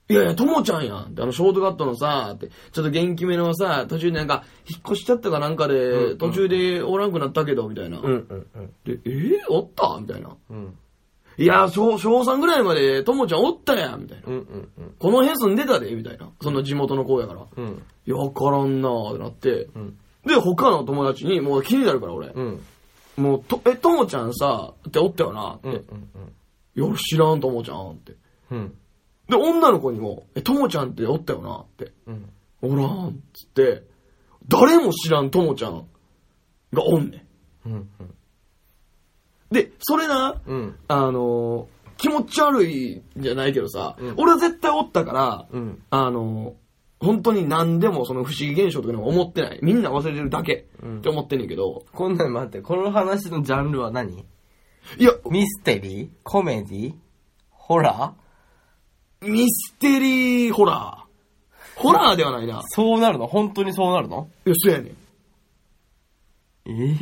[0.08, 7.98] いやいや、ともちゃんやんって、あの、ショートカットのさ、って、ちょっと元気めのさ、途中でなんか、引っ越しちゃったかなんかで、途中でおらんくなったけど、みたいな。
[7.98, 8.66] うんうんうん。
[8.84, 9.98] で、えー、おった？
[10.00, 10.36] みたいな。
[10.50, 10.78] うん。
[11.38, 14.24] いや、小、小3ぐらいまで、ともちゃんおったやんみたいな。
[14.26, 14.94] うんうんうん。
[14.98, 16.30] この辺住んでたで、みたいな。
[16.40, 17.46] その地元の子やから。
[17.56, 17.82] うん。
[18.06, 19.68] いや、わからんなーってなって。
[19.74, 19.98] うん。
[20.24, 22.28] で、他の友達に、もう気になるから、俺。
[22.28, 22.60] うん。
[23.16, 25.68] もう、と、え、ともちゃんさ、っておったよなって。
[25.68, 25.76] うん。
[26.74, 28.16] いや、俺知らんともちゃんって。
[28.50, 28.74] うん。
[29.28, 31.92] で、女の子にも、え、ともちゃんっておったよなって。
[32.06, 32.30] うん。
[32.62, 33.82] おらんっつって、
[34.48, 35.86] 誰も知らんともちゃん
[36.72, 37.26] がおんね
[37.66, 37.72] うん。
[37.72, 37.88] ん。
[39.50, 40.76] で、それな、うん。
[40.88, 45.82] あのー気持ち悪いじゃないけどさ、うん俺は絶対おったから、うん。
[45.90, 46.52] あのー
[46.98, 49.58] 本当に何でもその不思議現象とか思ってない。
[49.62, 54.18] みんな忘れてるだけうんって思ってんねんけど、こんなん待って、この話のジャンルは何？
[54.18, 54.24] い
[54.98, 56.08] や、ミステリー？
[56.22, 56.94] コメディ
[57.50, 59.28] ホラー？
[59.28, 61.80] ミステリーホラー。
[61.80, 62.62] ホラーではないな。
[62.66, 63.26] そうなるの？
[63.26, 64.28] 本当にそうなるの？
[64.46, 64.92] いや、そうやね
[66.66, 66.98] ええん。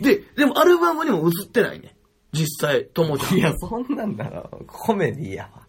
[0.00, 1.90] で、でもアルバムにも映ってないねん。
[2.32, 3.38] 実際、ともちゃん。
[3.38, 4.50] いや、そんなんだろ。
[4.66, 5.62] コメディやわ。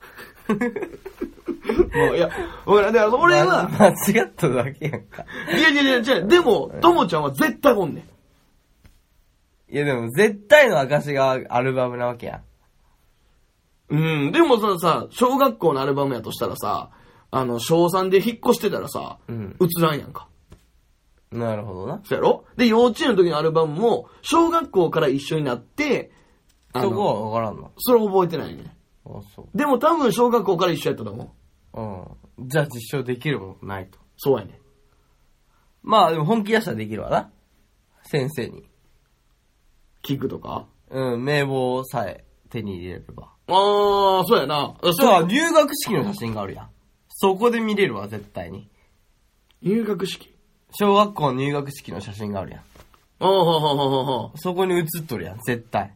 [0.56, 2.30] もう、いや、
[2.66, 5.26] ほら、だから俺は、間違っただけやんか。
[5.56, 9.74] いやいやいや、じゃあでも、ともちゃんは絶対おんねん。
[9.74, 12.42] いや、でも絶対の証がアルバムなわけやん。
[13.90, 13.96] う
[14.30, 16.90] ん、でもさ、さ、小学校のアルバムやとしたらさ、
[17.32, 19.56] あの、小3で引っ越してたらさ、うん。
[19.60, 20.28] 映らんやんか。
[21.36, 22.02] なるほどな。
[22.04, 22.46] そうやろ？
[22.58, 26.12] で、幼稚園の時のアルバムも、小学校から一緒になって、
[26.74, 27.72] あそこの、はわからんの？
[27.78, 28.76] それ覚えてないね。
[29.06, 31.36] あ、そでも多分小学校から一緒やったと思
[31.74, 31.82] う。
[31.82, 32.42] う。
[32.42, 32.50] うん。
[32.50, 34.00] じゃあ実証できるもんないと。
[34.18, 34.60] そうやね。
[35.84, 37.32] まあ、でも本気出したらできるわな。
[38.04, 38.70] 先生に。
[40.02, 40.68] キックとか？
[40.90, 43.34] うん、名簿さえ手に入れれば。
[43.48, 44.76] あー、そうやな。
[44.82, 46.70] そうそう入学式の写真があるやん。
[47.10, 48.70] そこで見れるわ、絶対に。
[49.62, 50.35] 入学式？
[50.78, 52.62] 小学校の入学式の写真があるやん。
[53.20, 55.94] あーはははははそこに写っとるやん、絶対。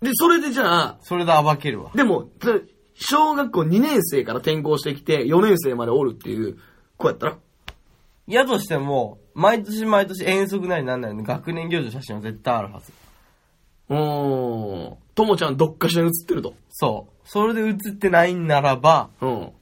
[0.00, 1.90] で、それでじゃあ、それで暴けるわ。
[1.94, 6.58] でも、つ小学校2年生から転校してきて、4年生までおるっていう
[6.96, 7.36] 子やったら？
[8.28, 12.92] やとしても、毎年毎年遠足なりなんなりの学年行事の写真は絶対あるはず。
[13.88, 14.96] うーん。
[15.14, 16.54] ともちゃんどっかしらに写ってると？
[16.70, 17.28] そう。
[17.28, 19.52] それで写ってないんならば、うん。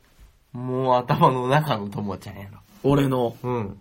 [0.52, 2.58] もう頭の中のともちゃんやろ。
[2.82, 3.36] 俺の。
[3.42, 3.78] うん。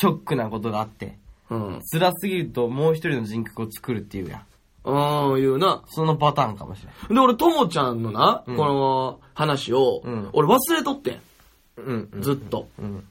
[0.00, 1.18] ショックなことがあって、
[1.50, 1.80] うん。
[1.92, 4.40] 辛すぎるともう一人の人格を作るっていうやん。
[4.84, 5.82] ああ、いうな。
[5.88, 7.14] そのパターンかもしれん。
[7.14, 11.20] で、俺、ともちゃんのな、うんこの話を、うん俺忘れとってん。
[11.76, 12.22] うん、うん。
[12.22, 12.68] ずっと。
[12.78, 13.04] うん。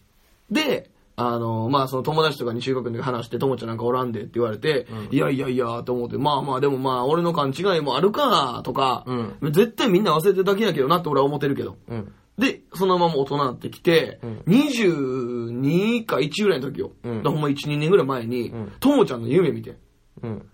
[0.49, 11.75] で、あの、まあ、その友達とかに中学の時話して、ともちゃんなんかおらんでって言われて、うんいやいやいや、と思って、まあまあ、でもまあ、俺の勘違いもあるか、とか、うん絶対みんな忘れてるだけやけどなって俺は思ってるけど。
[11.89, 12.13] うん。
[12.39, 16.91] で、そのまま大人になってきて、うん22か1ぐらいの時よ。
[17.04, 19.78] うんほんま1、2年ぐらい前にうん、ともちゃんの夢見て。
[20.23, 20.49] うん。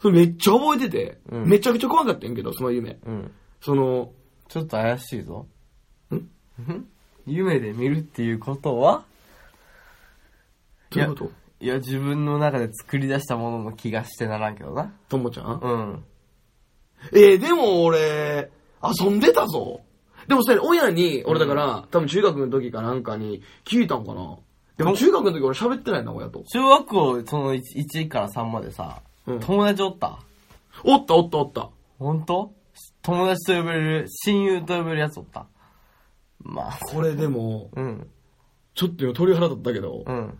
[0.00, 2.98] それめっちゃ覚えてて、うんめちゃくちゃ怖かったんやけど、その夢。
[3.04, 3.30] うん。
[3.60, 4.12] その、
[4.48, 5.46] ちょっと怪しいぞ。
[6.12, 6.16] ん？
[6.16, 6.88] ん
[7.26, 9.04] 夢で見るっていうことは
[10.90, 11.30] どういうこと？
[11.60, 14.92] いや、自分の中で作り出したものの気がしてならんけどな。
[15.08, 16.04] ともちゃん、うん。
[17.12, 18.50] えー、でも俺、
[18.82, 19.80] 遊んでたぞ。
[20.30, 24.38] でもそれ親に、俺だから、多分中学の時かなんかに聞いたんかな。
[24.76, 26.44] でも中学の時俺喋ってないな、親と。
[26.46, 27.60] 小学校、その 1,
[27.96, 30.20] 1から3までさ、うん友達おった？
[30.84, 31.70] おったおったおった。
[31.98, 32.52] 本当？
[33.02, 35.46] 友達と呼べる、親友と呼べるやつおった？
[36.38, 38.08] まあ、これでも、うん。
[38.76, 40.38] ちょっと今鳥肌立ったけど、うん。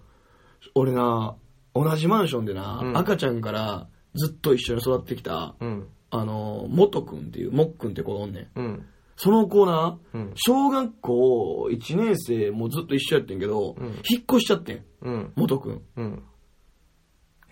[0.77, 1.35] 俺な、
[1.75, 5.89] 同じマンションでな、うん赤ちゃんからずっと一緒に育ってきた、うん。
[6.11, 8.49] あの、元くんっていう、もっくんって子がおんねん。
[8.55, 8.87] うん。
[9.23, 10.33] その子な、うん。
[10.35, 15.33] 小学校1年生もずっと一緒やってんけど、うん引っ越しちゃってん、うん。
[15.37, 15.83] 元くん。
[15.97, 16.23] うん。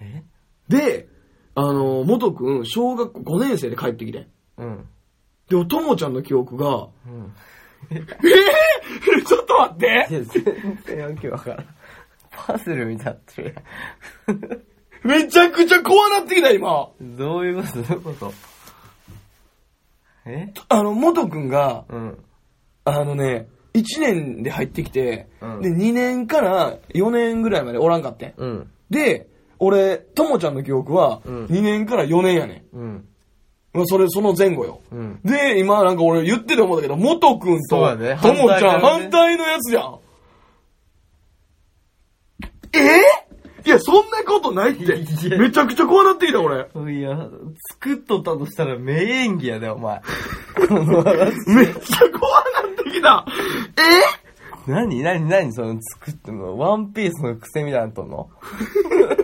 [0.00, 0.24] え？
[0.70, 1.08] で、
[1.54, 4.26] あの、元くん、小学校5年生で帰ってきてん。
[4.56, 4.88] うん。
[5.50, 7.32] でも、ともちゃんの記憶が、うん。
[7.90, 7.96] え？
[7.96, 8.06] ー、
[9.28, 11.66] ちょっと待っていや、全然わけわからん。
[12.30, 14.66] パズルみたいになってる
[15.04, 16.88] めちゃくちゃ怖なってきた、今。
[16.98, 17.74] どういうこと？
[17.74, 18.32] どういうこと？
[20.28, 20.52] え？
[20.68, 22.18] あの、元くんが、うん。
[22.84, 28.34] あのね、1年で入ってきて、うんで、2年から4年ぐらいまでおらんかってん。
[28.36, 28.70] うん。
[28.90, 32.88] で、俺、ともちゃんの記憶は、うん2年から4年やねうん。
[32.94, 33.04] ん。
[33.72, 34.80] まあそれ、その前後よ。
[34.90, 35.20] うん。
[35.24, 39.98] で、今なんか俺言ってて思ったけど、元くんと、ともちゃん反対だね反対のやつやん。
[42.74, 43.17] え？
[43.64, 45.04] いや、そんなことないって。
[45.36, 46.68] めちゃくちゃ怖なってきた、俺。
[46.92, 47.28] いや、
[47.72, 50.00] 作っとったとしたら名演技やで、お前。
[50.58, 52.68] めっちゃ怖な
[52.98, 53.24] した
[54.66, 55.02] 何？
[55.02, 55.28] 何？
[55.28, 55.52] 何？
[55.52, 56.58] その作ってんの？
[56.58, 58.28] ワンピースの癖みたいなのとんの？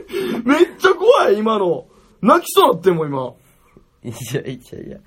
[0.08, 1.86] え めっちゃ怖い、今の。
[2.22, 3.32] 泣きそうなってんもん、今。
[4.04, 4.98] いやいやいや、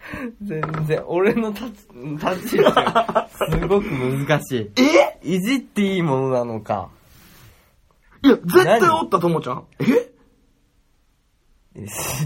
[0.42, 4.72] 全然、俺の立ち、立ち位置がすごく難しい。
[4.82, 5.20] え？
[5.24, 6.90] いじっていいものなのか。
[8.24, 9.66] いや、絶対おった、ともちゃん。
[9.80, 9.84] え？
[11.80, 11.84] い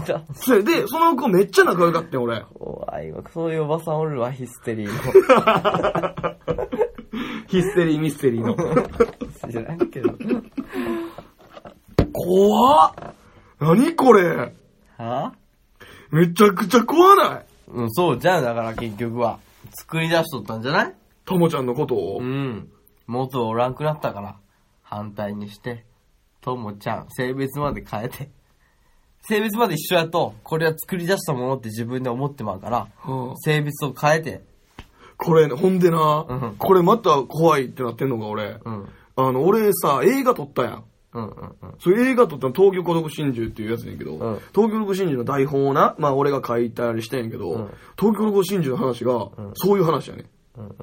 [0.08, 2.40] やそれで、その子めっちゃ仲良かったよ、俺。
[2.54, 3.22] 怖いわ。
[3.34, 4.94] そういうおばさんおるわ、ヒステリーの。
[7.48, 8.56] ヒステリーミステリーの。
[9.50, 10.14] 知らんけど。
[12.12, 12.92] 怖っ
[13.60, 14.54] 何これ
[14.98, 15.32] は
[16.10, 17.46] めちゃくちゃ怖ない？
[17.68, 18.44] うん、そうじゃん。
[18.44, 19.38] だから結局は。
[19.72, 20.94] 作り出しとったんじゃない？
[21.24, 22.18] ともちゃんのことを。
[22.20, 22.68] うん。
[23.06, 24.36] 元おらんくなったから、
[24.92, 25.86] 反対にして、
[26.42, 28.30] ともちゃん、性別まで変えて。
[29.22, 34.42] 性別まで一緒やと、これは作り出したものって自分で思ってまうから、うん性別を変えて、
[35.16, 38.58] これ、ほんでな、うんこれまた怖いってなってんのが俺。
[38.64, 38.88] うん。
[39.16, 40.84] あの、俺さ、映画撮ったやん。
[41.14, 41.74] うんうんうん。
[41.78, 50.24] そういう映画撮ったの東京孤独真珠っていうやつねんけど、うん東京孤独真珠の台本をな、まあ俺が書いたりしてんやけど、うん東京孤独真珠の話が、んそういう話やね。
[50.58, 50.74] うんうん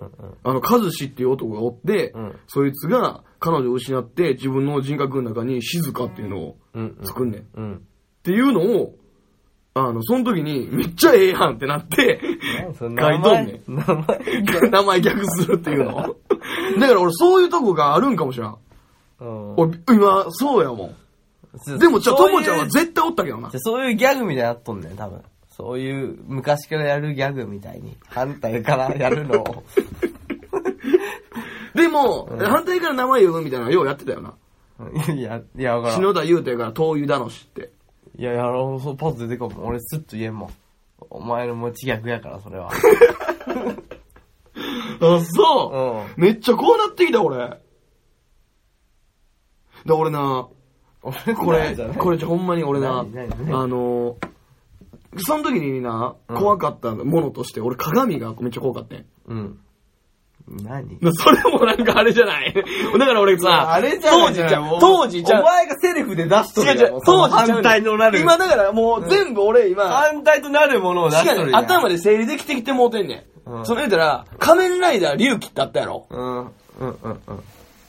[0.43, 6.95] あの、和志っていう男がおって、うんそいつが彼女を失って自分の人格の中に静かっていうのをうん。
[6.99, 7.41] うん作んねん。
[7.41, 7.82] っうん。
[8.23, 8.95] ていうのを、
[9.73, 12.19] あの、その時にめっちゃええやんってなって、
[12.78, 13.75] 書いとんねん。
[13.75, 16.15] 名前名前逆するっていうの。
[16.80, 18.56] だから俺そういうとこがあるんかもしれん。
[19.21, 19.56] うん。
[19.56, 21.80] 俺、今、そうやもん。
[21.80, 23.58] でも、じゃあ、ともちゃんは絶対おったけどなじゃ。
[23.58, 25.21] あそういうギャグみたいになっとんねん、多分。
[25.49, 29.63] そういう、昔からやるギャグみたいに、反対からやるのを。
[31.79, 34.33] でも、反対から名前呼ぶみたいなのようやってたよな。
[35.13, 35.97] い や、いや、わからん。
[35.97, 37.71] 篠田優太やから、灯油だのしって。
[38.17, 39.65] いや、やろう、そう、パッと出てこんもん。
[39.67, 40.49] 俺、スッと言えんもん。
[41.09, 42.69] お前の持ち逆やから、それは。
[45.01, 46.21] あ、そうう。
[46.21, 47.59] めっちゃこうなってきた、俺。
[49.85, 50.47] で、俺な、
[51.01, 54.17] 俺これこれじゃほんまに俺な、あ何何何の、
[55.17, 59.05] その時にな、うん怖かったものとして、俺鏡がめっちゃ怖かったん。
[59.27, 59.59] うん。
[60.63, 60.97] 何？
[61.13, 62.53] それもなんかあれじゃない？
[62.97, 68.19] だから俺さ、あれじゃ当時じゃ当時じゃお前がセリフで出しと違う違う当時反対となる。
[68.19, 71.63] 今だからもう全部俺今、反対となるものを出しと違うねるやん。
[71.65, 73.51] 頭で整理できてきてもうてんねん。
[73.51, 76.38] うんその言うたら、仮面ライダー龍騎ってあったやろうん。
[76.39, 76.47] うん
[76.79, 77.19] うん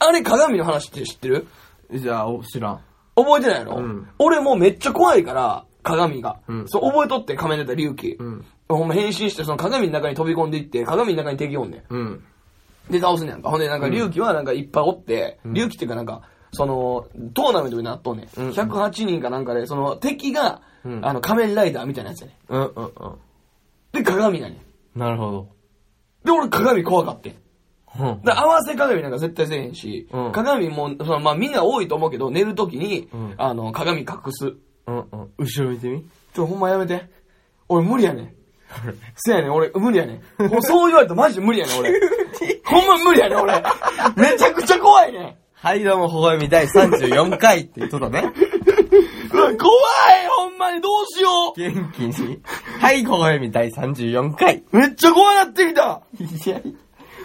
[0.03, 1.47] あれ鏡の話って知ってる？
[1.91, 1.99] うん。
[2.03, 2.81] じゃあ、お知らん。
[3.17, 6.37] 覚えてないやろ、うん俺もうめっちゃ怖いから、鏡が。
[6.49, 8.17] うんそう覚えとって仮面ライダー龍騎。
[8.19, 8.45] うん。
[8.69, 12.25] ほんま変身してその鏡の中に飛び込んでいって、鏡の中に敵おんねうん。
[12.91, 12.93] ん。
[12.93, 13.51] で倒すねんか。
[13.51, 16.23] ほんでなんか龍騎はなんかいっぱいおって、ん龍騎っていうかなんか、
[16.53, 18.41] その、トーナメントになっとんねん。
[18.41, 22.55] うん108人かなんかで、その敵が、うんあの仮面ライダーみたいなやつやねん。
[22.55, 22.93] うんうんうん。
[23.93, 24.61] で、鏡なんね
[24.97, 24.99] ん。
[24.99, 25.49] なるほど。
[26.25, 27.35] で、俺鏡怖かってん。
[28.01, 28.23] うん。
[28.23, 34.55] だ合わせ鏡なんか絶対せえへんし、うん鏡も、そのまあみんな多いと思うけど、寝るときに、うんあの、鏡隠す。
[34.87, 35.31] うんうん。
[35.39, 37.09] 後ろ見てみちょ、ほんまやめて。
[37.69, 38.35] 俺無理やねん。
[39.17, 40.43] せやねん、俺無理やねん。
[40.47, 41.93] もうそう言われたらマジで無理やねん、俺。
[42.65, 43.63] ほんま無理やねん、俺。
[44.17, 45.35] めちゃくちゃ怖いねん。
[45.55, 48.33] はい、どうも、ほほえみ第34回って言っとったね。
[49.33, 49.57] うわ怖い
[50.29, 52.41] ほんまにどうしよ元気に。
[52.81, 54.63] はい、ほほえみ第34回。
[54.73, 56.61] うめっちゃ怖なってきたいや、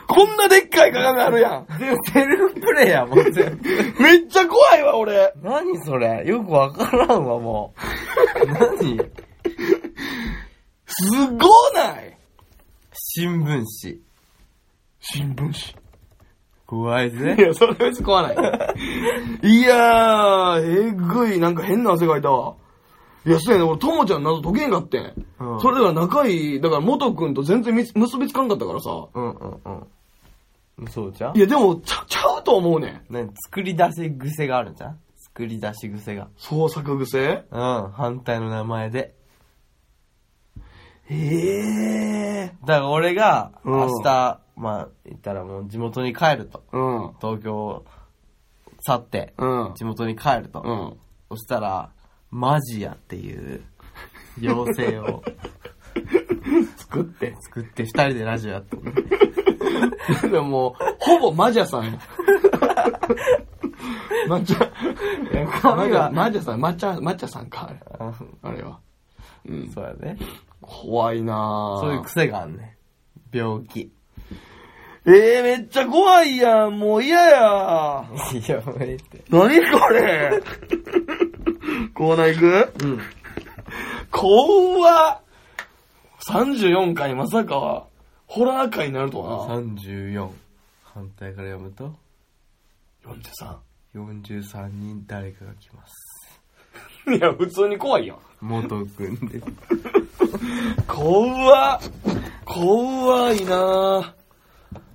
[0.07, 1.65] こんなでっかい鏡あるやん。
[2.13, 4.03] セルフプレイやもん、全部。
[4.03, 5.33] めっちゃ怖いわ、俺。
[5.41, 6.23] 何それ？
[6.25, 7.73] よくわからんわ、も
[8.43, 8.47] う。
[8.51, 8.99] 何？
[10.87, 12.17] すごない
[12.93, 13.65] 新聞紙。
[14.99, 15.51] 新聞紙？
[15.51, 15.53] い
[16.67, 17.35] 怖いぜ。
[17.39, 18.35] や、それ別に怖ない。
[19.47, 22.55] いやー、えぐい、なんか変な汗かいたわ。
[23.25, 25.25] いや、そうやね、俺、ともちゃん謎解けんかってん。
[25.39, 28.89] うんそれだから仲いい、だから元くんと全然み結びつかんかったからさ。
[29.13, 29.59] うんうん
[30.77, 30.87] うん。
[30.87, 33.01] そうじゃんいや、でも、ちゃ、ちゃうと思うねん。
[33.09, 33.29] 何？
[33.45, 36.27] 作り出し癖があるんじゃん作り出し癖が。
[36.37, 37.43] 創作癖？
[37.51, 39.13] うん、反対の名前で。
[41.09, 46.63] ええだから俺が、うん明日、まあ、言ったらもう地元に帰ると。
[46.71, 47.13] うん。
[47.21, 47.85] 東京を
[48.81, 49.73] 去って、うん。
[49.75, 50.61] 地元に帰ると。
[50.65, 50.97] うん。
[51.29, 51.91] そしたら、
[52.31, 53.63] マジヤっていう、
[54.41, 55.23] 妖精を
[56.77, 57.35] 作って。
[57.39, 58.93] 作って二人でラジオやってる。
[60.29, 61.99] でももう、ほぼマジャさんや。
[64.27, 64.71] マジャ、
[65.75, 67.79] マジャ、マジャさん、マチャ、マチャさんか、あれ。
[67.99, 68.79] ああれは。
[69.47, 69.69] うん。
[69.69, 70.17] そうやね。
[70.61, 71.79] 怖いなぁ。
[71.81, 72.77] そういう癖があんね。
[73.31, 73.91] 病気。
[75.07, 76.79] ええめっちゃ怖いやん。
[76.79, 78.05] もう嫌や。
[78.33, 79.23] いや、もうええって。
[79.29, 80.41] 何これ。
[81.93, 82.39] コーナー行
[82.79, 82.85] く？
[82.85, 82.99] うん。
[84.11, 85.21] 怖っ。
[86.27, 87.85] 34回まさか、
[88.25, 89.55] ホラー回になるとはな。
[89.55, 90.29] 34。
[90.81, 91.93] 反対から読むと、
[93.05, 93.57] 43。
[93.95, 95.93] 43人誰かが来ます。
[97.15, 98.17] いや、普通に怖いやん。
[98.45, 99.45] 元くんです。
[100.87, 101.81] 怖っ。
[102.45, 104.13] 怖いなぁ。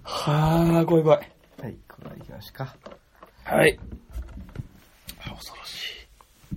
[0.05, 1.33] はぁ、怖い怖い。
[1.61, 2.77] はい、これ行きましか。
[3.45, 3.79] はい。
[5.19, 6.07] 恐ろし
[6.53, 6.57] い。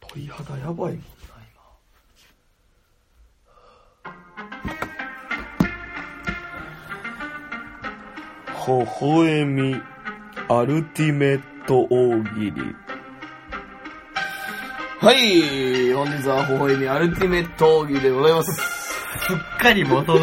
[0.00, 0.98] 鳥肌やばいもんな、
[8.66, 8.78] 今。
[8.78, 9.76] 微笑み、
[10.48, 12.81] アルティメット大喜利。
[15.02, 18.52] はい、本日は微笑み、アルティメット大喜利でございます。
[18.52, 18.60] す
[19.34, 20.22] っかり元通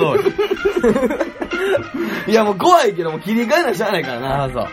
[2.26, 2.32] り。
[2.32, 4.44] いや、もう怖いけども切り替えなしゃあないからな。
[4.44, 4.68] ああ、そう。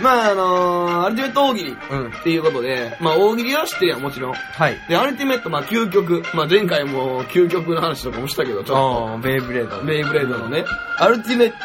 [0.00, 2.04] まあ、あのー、アルティメット大喜利うん。
[2.04, 2.12] うん。
[2.12, 4.34] っていうことで、まあ、大喜利は知ってるやん、もちろん。
[4.34, 4.76] はい。
[4.88, 6.22] で、アルティメット、まあ、究極。
[6.34, 9.78] まあ、前回も究極の話とかもしたけど、ちょっああ、ベイブレード。
[9.78, 9.84] と。
[9.84, 10.64] ベイブレードのね、
[10.98, 11.56] アルティメット。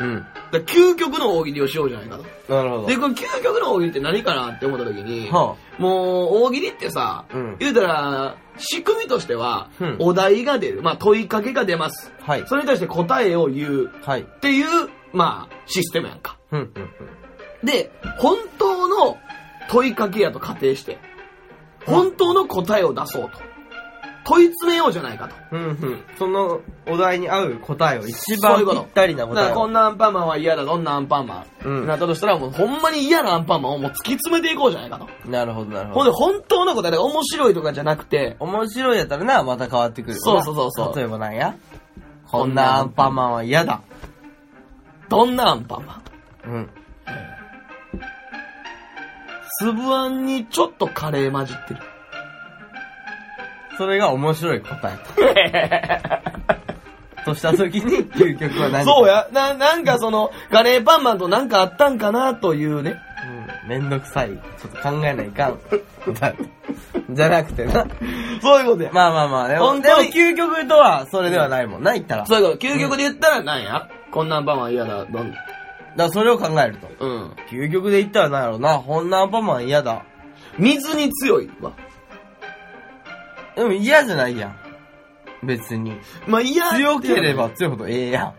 [0.00, 0.26] うん。
[0.52, 2.54] だから究極の大喜利をしようじゃないかと。
[2.54, 2.86] なるほど。
[2.86, 10.82] で、この究極の大喜利って何かなって思った時に、はもう、大喜利ってさ、うん言うたら、仕組みとしては、うんお題が出る。
[10.82, 12.12] まあ、問いかけが出ます。
[12.20, 12.44] あ、はい。
[12.46, 14.20] それに対して答えを言うはい。
[14.20, 16.36] っていう、まあ、システムやんか。
[16.50, 19.16] うん、うん、で、本当の
[19.70, 20.98] 問いかけやと仮定して、
[21.86, 23.51] 本当の答えを出そうと。
[24.24, 25.34] 問い詰めようじゃないかと。
[25.50, 25.60] うん。
[25.60, 26.04] うん、うん。
[26.16, 29.54] そのお題に合う答えを一そういうこと番ぴったりなだ答えを。
[29.54, 31.68] こんなアンパンマンは嫌だ、どんなアンパンマン。
[31.68, 35.08] うんなったとしたら、もうほんまに嫌なアンパンマンをもう突き詰めていこうじゃないかと。
[35.28, 36.32] なるほど、なるほんで、ほど。
[36.34, 40.16] 本当の答えが面白いとかじゃなくて、面白いやったらな、また変わってくる。
[40.18, 41.54] そうそうそうそう例えばなんや？
[42.30, 43.82] こんなアンパンマンは嫌だ。
[45.08, 46.00] どんなアンパンマ
[46.46, 46.50] ン？
[46.50, 46.70] うん。
[49.58, 51.80] 粒あんにちょっとカレー混じってる。
[53.82, 56.22] それが面白い答え。
[57.24, 59.28] とした時に、究極は何そうや。
[59.32, 62.94] な、なんかその、カレーパンマンとなんかあったんかなというね。
[63.64, 63.68] うん。
[63.68, 64.28] めんどくさい。
[64.28, 65.58] ちょっと考えないかん。
[66.04, 66.34] 答え
[67.10, 67.86] じゃなくてな。
[68.40, 68.90] そういうことや。
[68.92, 72.22] まあまあまあ、でも、本当にでも究極とはそれではないもんな、言ったら。
[72.22, 72.66] だかそういうこと。
[72.68, 75.34] 究極で言ったらなんや、こんなアンパンマン嫌だ、どん、
[75.96, 76.88] らそれを考えると。
[77.00, 77.32] うん。
[77.50, 80.04] 究極で言ったらなんやろうな、こんなアンパンマン嫌だ。
[80.58, 81.72] 水に強いわ。
[83.56, 84.56] でも嫌じゃないやん。
[85.46, 85.92] 別に。
[86.26, 88.34] まあ嫌強ければ強いほどええや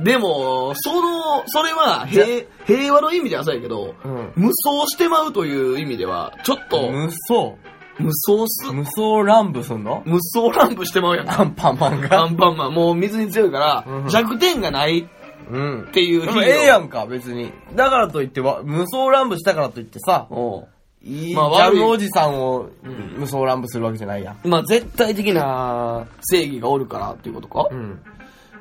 [0.00, 2.26] でも、その、それは平、
[2.66, 4.08] 平和の意味ではそうやけど、ん。
[4.08, 4.32] うん。
[4.34, 7.56] 無双してまうという意味では、ちょっと、無双
[7.96, 10.02] 無双す、無双乱舞すんの？
[10.04, 11.30] 無双乱舞してまうやん。
[11.30, 12.24] アンパンマンアが。
[12.26, 15.04] ンパンマン、もう水に強いから、うん弱点がないっ
[15.48, 15.88] うん。
[15.92, 17.52] ていうええやんか、別に。
[17.76, 20.68] だからといっては、無双乱舞したからといってさ、おう
[21.04, 24.48] いい、まあ悪いムおじさんをうん無双乱舞するわけじゃないやん。
[24.48, 28.00] まあ絶対的な正義がおるからっていうことか、うん。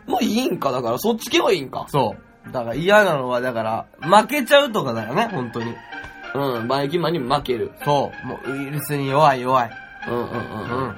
[0.06, 1.86] まあいいんか、だからそっち系はいいんか。
[1.88, 2.16] そ
[2.48, 2.52] う。
[2.52, 5.74] だから嫌なのは、だから、負けちゃうとかだよね、本当に。
[6.36, 7.72] うん、バイキンマンに負ける。
[7.86, 8.28] そう。
[8.28, 9.72] もうウイルスに弱い弱い。
[10.10, 10.30] うんうんうん。
[10.30, 10.98] う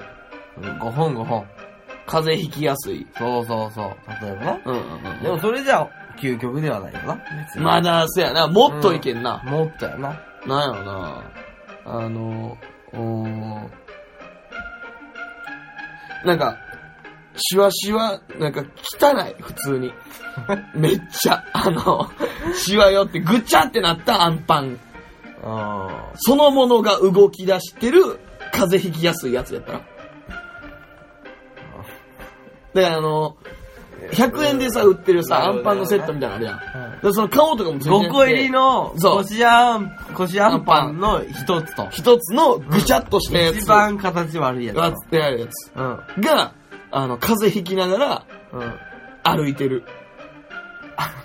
[0.56, 0.80] うん、ん。
[0.80, 1.46] 5本5本。
[2.06, 3.06] 風邪ひきやすい。
[3.16, 3.86] そうそうそう。
[4.22, 4.60] 例えばな。
[4.64, 5.22] うんうんうん。
[5.22, 7.14] でもそれじゃ、究極ではないよな。
[7.44, 9.42] 別にまだ、そやな、もっといけんな。
[9.44, 10.18] もっとやな。
[10.46, 11.22] なんやろな。
[11.84, 12.56] あの。
[16.24, 16.58] なんか、
[17.36, 18.64] シワシワ、なんか
[19.00, 19.92] 汚い、普通に。
[20.74, 22.10] めっちゃ、あの、
[22.54, 24.78] シワよってぐちゃってなったアンパン。
[25.42, 28.18] あそのものが動き出してる、
[28.52, 29.80] 風邪ひきやすいやつやったら。
[32.74, 33.36] だからあの、
[34.12, 36.85] 100円でさ、売ってるさ、アンパンのセットみたいなのあるやん。
[36.96, 41.88] だからその顔とかもついてなくて5個入りの、そうこしあん、こしあんパンの一つと。
[41.90, 43.56] 一つのぐちゃっとしたやつ。
[43.58, 44.76] 一番形悪いやつ。
[44.76, 45.72] わってあるやつ。
[45.74, 46.20] うん。
[46.22, 46.54] が、
[46.90, 48.74] あの、風邪ひきながらうん。
[49.22, 49.84] 歩いてる。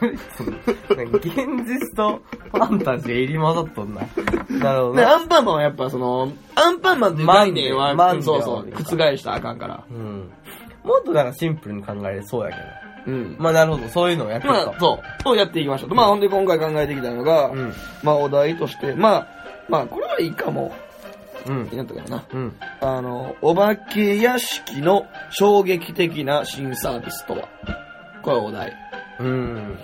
[0.02, 1.30] 現
[1.66, 2.22] 実と
[2.52, 4.02] ファンタジー入り混ざっとんな。
[4.50, 5.06] なるほどで、ね。
[5.06, 9.86] アンパンマンはやっぱその、アンパンマンって概念は、マンデそうそう、覆したらあかんから。
[9.90, 10.32] うん。
[10.84, 12.81] もっとなんかシンプルに考えれそうやけど。
[13.08, 13.36] うん。
[13.40, 14.76] まあなるほど、そういうのをやってたまあ、。
[14.80, 15.24] そう。
[15.24, 15.96] そうやっていきましょう。
[15.96, 17.74] まあ、ほんで今回考えてきたのが、うん。
[18.04, 19.28] まあ、お題として、まあ、
[19.70, 20.74] まあ、これはいいかも。
[21.48, 21.76] うんいい。
[21.78, 22.24] なったかな。
[22.32, 22.56] うん。
[22.82, 27.48] あの、お化け屋敷の衝撃的な新サービスとは？
[28.22, 28.78] これはお題。
[29.20, 29.80] うん。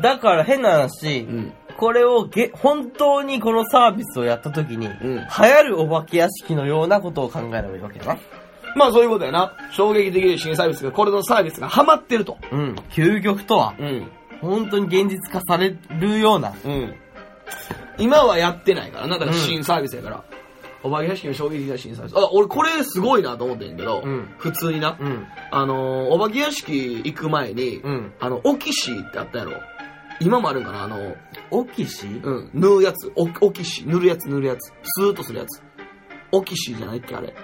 [0.00, 1.52] だから変な話、うん。
[1.76, 5.16] これをげ、本当にこのサービスをやった時に、うん。
[5.16, 8.18] 流行るお化け屋敷のようなことを考えればいいわけだな。
[8.76, 9.54] まあ、そういうことやな。
[9.72, 12.38] 衝撃的な新サービスが、これのサービスがハマってると。
[12.50, 12.74] うん。
[12.90, 14.10] 究極とは、うん。
[14.40, 16.54] 本当に現実化されるような。
[16.64, 16.94] うん。
[17.98, 19.18] 今はやってないからな。
[19.18, 20.24] だからうん新サービスやから。
[20.84, 22.16] お化け屋敷の衝撃的な新サービス。
[22.16, 24.96] あ、俺これすごいなと思ってんけど、うん普通にな。
[24.98, 25.26] うん。
[25.50, 28.12] あのー、お化け屋敷行く前に、うん。
[28.18, 29.52] あの、オキシーってあったやろ。
[30.20, 31.16] 今もあるんかなあの、
[31.50, 33.12] オキシうん、塗るやつ。
[33.16, 34.72] お、オキシ、塗るやつ、塗るやつ。
[34.84, 35.62] スーッとするやつ。
[36.30, 37.34] オキシじゃないっけ、あれ。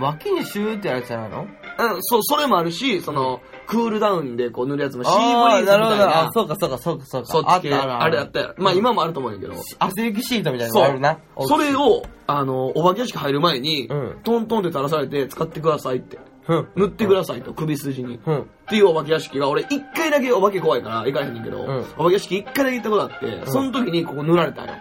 [0.00, 1.46] 脇にシューってやるやつじゃないの？
[1.78, 6.20] うん、そう、それもあるし、その、クールダウンでこう塗るやつもシーブリあーーズみたいな。
[6.26, 7.28] あ、そうかそうかそうかそうか。
[7.28, 8.54] そっち系、あれあったやろ。
[8.58, 9.54] まあ今もあると思うんやけど。
[9.78, 11.18] 汗拭きシートみたいなのそうがあるな。
[11.46, 16.18] それを、あの、お化け屋敷入る前に、うんトントンって垂らされて使ってくださいって。
[16.48, 16.68] うん。
[16.76, 18.18] 塗ってくださいと、首筋に。
[18.26, 18.40] うん。
[18.40, 24.74] っていうお化け屋敷が、俺一回だけお化け怖いから行かれへんねんけど、んお化け屋敷一回だけ行ったことあって、その時にここ塗られたんよ。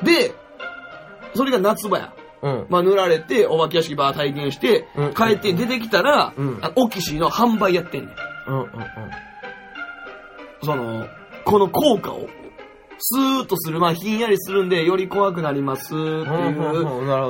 [0.00, 0.04] うん。
[0.04, 0.34] で、
[1.34, 2.12] それが夏場や。
[2.42, 2.66] うん。
[2.68, 8.50] まあ塗られて、お化け屋敷ばー体験してうん、帰って出てきたら、うんあオキシの販売やってんねん。
[8.50, 8.60] うん。
[8.60, 8.68] うん。
[10.64, 11.06] その、
[11.44, 12.28] この効果を、
[12.98, 16.10] スーッとする、まあひんやりするんで、より怖くなりますってい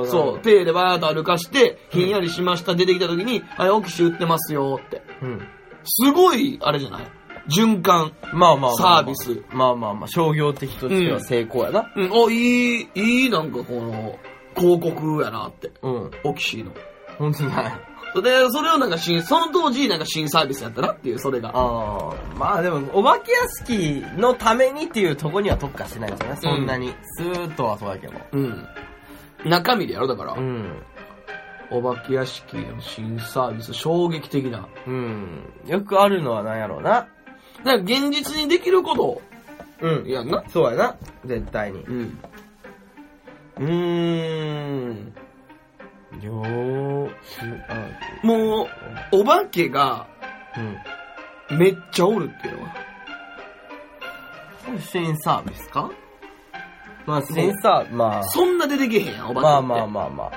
[0.03, 0.05] う。
[0.07, 5.01] そう、手でバーッと歩かして、ひんやりしました、出てきた時に、あれ、オキシ売ってますよって。
[5.21, 5.41] うん。
[5.83, 7.07] すごい、あれじゃない？
[7.49, 8.13] 循環。
[8.33, 8.73] まあまあ。
[8.73, 9.43] サービス。
[9.51, 11.91] まあまあまあ、商業的としては成功やな。
[11.95, 14.17] うん、お、いい、いい、なんかこの、
[14.55, 15.71] 広告やなって。
[15.81, 16.11] うん。
[16.23, 16.71] オキシーの。
[17.17, 17.93] 本当だね。
[18.21, 21.49] で、それをなんか新、その当時なんか新サービスやったなっていう、それが。
[21.53, 26.93] ああ、まあでも、お化け屋敷のためにっていうとこには特化してないんじゃないそんなに。
[27.17, 28.13] スーッとはそうだけど。
[28.33, 28.67] うん。
[29.45, 30.33] 中身でやろ、だから。
[30.33, 30.83] うん。
[31.71, 34.67] お化け屋敷の新サービス、衝撃的な。
[34.85, 35.51] うん。
[35.65, 36.91] よくあるのは何やろうな。
[36.91, 37.07] だか
[37.63, 39.21] ら現実にできること
[39.81, 40.07] うん。
[40.07, 40.43] やんな。
[40.49, 40.95] そうやな。
[41.25, 41.79] 絶対に。
[41.79, 42.19] うん。
[43.57, 45.13] うーん。
[46.21, 47.09] よ
[47.69, 48.67] あ、もう、
[49.11, 50.07] お化けが
[51.51, 51.57] うん。
[51.57, 52.75] めっちゃおるっていうのは。
[54.79, 55.91] 新サービスか？
[57.05, 59.41] まあ、新サー、まあ、そんな出てけへんやん、お化け。
[59.41, 60.31] まあまあまあまあ。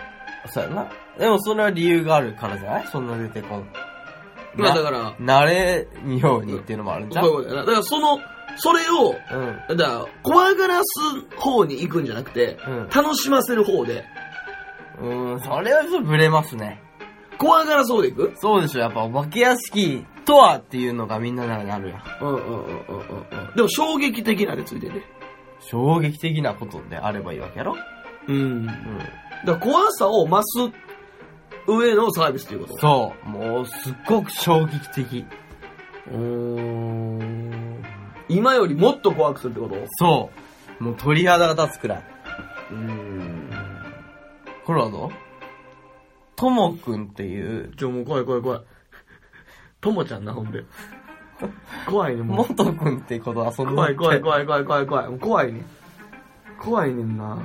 [0.48, 0.90] そうやな。
[1.18, 2.86] でもそれは理由があるからじゃない？
[2.88, 3.68] そんな出てこん。
[4.54, 7.24] まあだから、慣れんようにっていうのもあるんじゃん。
[7.24, 8.18] だからその、
[8.56, 9.14] それを、
[9.68, 9.76] うん。
[9.76, 14.04] だから、怖がらす方に行くんじゃなくて、うん楽しませる方で、
[15.00, 16.80] うん、それはちょっとブレますね。
[17.38, 18.32] 怖がらそうで行く？
[18.36, 22.02] そうでしょ、やっぱお化け屋敷とはっていうのがみんなならにあるやん。
[22.22, 23.56] うんうんうんうんうんうん。
[23.56, 25.02] でも衝撃的なでついてる。
[25.60, 27.76] 衝撃的なことであればいいわけやろ？
[28.26, 28.36] うん。
[28.36, 28.66] うん。
[28.66, 28.80] だか
[29.44, 30.72] ら怖さを増す
[31.68, 32.78] 上のサービスっていうこと。
[32.78, 33.28] そう。
[33.28, 35.26] もう、すっごく衝撃的。
[36.08, 37.35] うーん。
[38.36, 39.76] 今よりもっと怖くするってこと？
[39.98, 40.30] そ
[40.80, 40.84] う。
[40.84, 42.04] もう鳥肌が立つくらい。
[42.70, 43.50] うん。
[44.64, 45.10] これはどう？
[46.36, 48.60] ともくんっていう、ちょ、もう怖い怖い怖い。
[49.80, 50.64] ともちゃんな、ほんで。
[51.86, 52.54] 怖いね、ももう。
[52.54, 55.08] とくんってこと遊んで怖い怖い怖い怖い怖い怖い。
[55.08, 55.64] もう怖いね。
[56.60, 57.36] 怖いねんな。
[57.36, 57.38] っ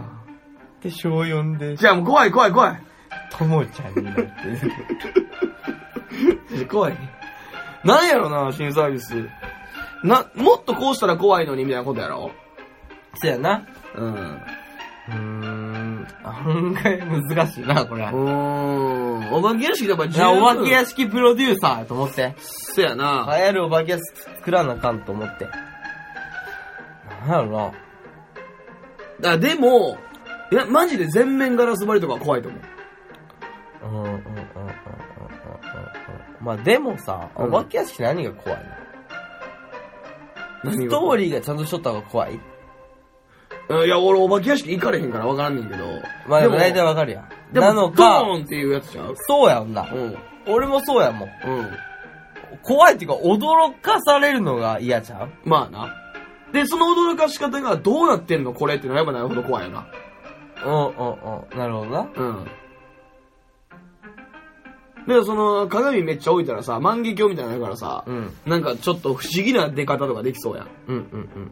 [0.81, 2.81] て小4で、じゃあもう怖い怖い怖い。
[3.31, 4.21] ともちゃんになって
[6.57, 6.67] る。
[6.67, 6.99] 怖いね。
[7.85, 9.29] なんやろな、新サービス。
[10.03, 12.31] な、もっとこうしたら怖いのにみたいなことやろ？
[13.15, 13.67] そうやな。
[13.95, 14.13] うん。
[14.13, 16.07] うーん。
[16.23, 18.03] 案外難しいな、これ。
[18.05, 19.33] うーん。
[19.33, 20.23] お化け屋敷だから十。
[20.23, 22.33] お化け屋敷プロデューサーと思って。
[22.37, 23.27] そうやな。
[23.37, 25.47] 流行るお化け屋敷作らなあかんと思って。
[27.27, 27.71] なんやろ
[29.21, 29.31] な。
[29.35, 29.97] だでも、
[30.51, 32.61] いや、マジで全面ガラス張りとか怖いと思う。
[33.83, 34.41] うんうんうんうんうんうんうん。
[36.41, 38.71] まあでもさ、お化け屋敷何が怖いの、うん
[40.63, 42.39] ストーリーがちゃんとしとった方が怖い？
[43.69, 45.85] うんいや、俺お化け屋敷行かれへんから分からんねんけど。
[46.27, 47.29] まあでも大体わかるやん。
[47.53, 49.15] でもなのドか、ーンっていうやつちゃう？
[49.15, 49.89] そうやんな。
[49.91, 50.17] うん。
[50.47, 51.29] 俺もそうやもん。
[51.29, 51.71] うん。
[52.63, 55.95] 怖いっていうか、驚かされるのが嫌じゃんまあな。
[56.51, 59.87] で、その驚かし方がどうなってんのこれってなればなるほど怖いよな。
[60.65, 60.81] うんうん
[61.51, 61.57] うん。
[61.57, 62.09] なるほどな。
[62.13, 62.47] うん。
[65.07, 68.31] で、その、鏡めっちゃ置いたらさ、万華鏡みたいになるからさ、うん。
[68.45, 70.67] なんかちょっと不思議な出方とかできそうやん。
[70.87, 71.51] うんうんうん。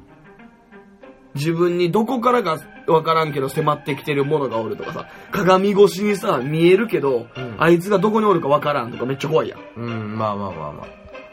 [1.35, 9.59] 自分にどこからかわからんけど迫ってきてるものがおるとかさ、鏡越しにさ、見えるけど、うんあいつがどこにおるかわからんとかめっちゃ怖いやん。
[9.77, 10.83] うん、まあまあまあま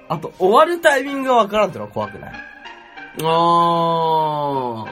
[0.09, 0.15] あ。
[0.15, 2.33] あと、終わるタイミングがわからんってのは怖くない？
[3.23, 4.85] あ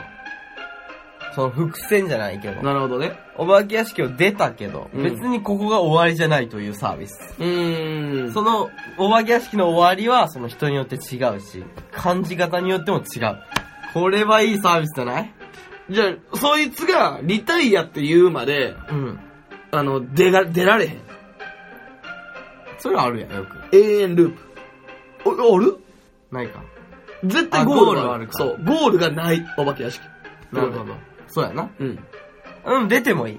[1.34, 2.62] その伏線じゃないけどー。。
[2.62, 3.18] なるほどね。
[3.36, 7.34] お化け屋敷を出たけど、うん別にここが終わりじゃないというサービス。
[7.38, 8.32] うーん。
[8.32, 13.38] その、お化け屋敷の終わりは、その人によって違うし、感じ方によっても違う。
[13.92, 15.32] これはいいサービスじゃない？
[15.90, 19.20] じゃあ、そいつがリタイアって言うまで、うん。
[19.70, 21.00] あの、出が、出られへん。
[22.78, 23.76] それはあるやん、よく。
[23.76, 24.36] 永遠ルー
[25.24, 25.30] プ。
[25.30, 25.78] お、ある？
[26.30, 26.62] ないか。
[27.24, 30.00] 絶対ゴールがあゴールはあるかそう、ゴールがない、お化け屋敷。
[30.52, 30.94] なるほど。
[31.34, 31.68] そうやな。
[31.78, 31.98] うん。
[32.66, 33.38] うん、出てもいい。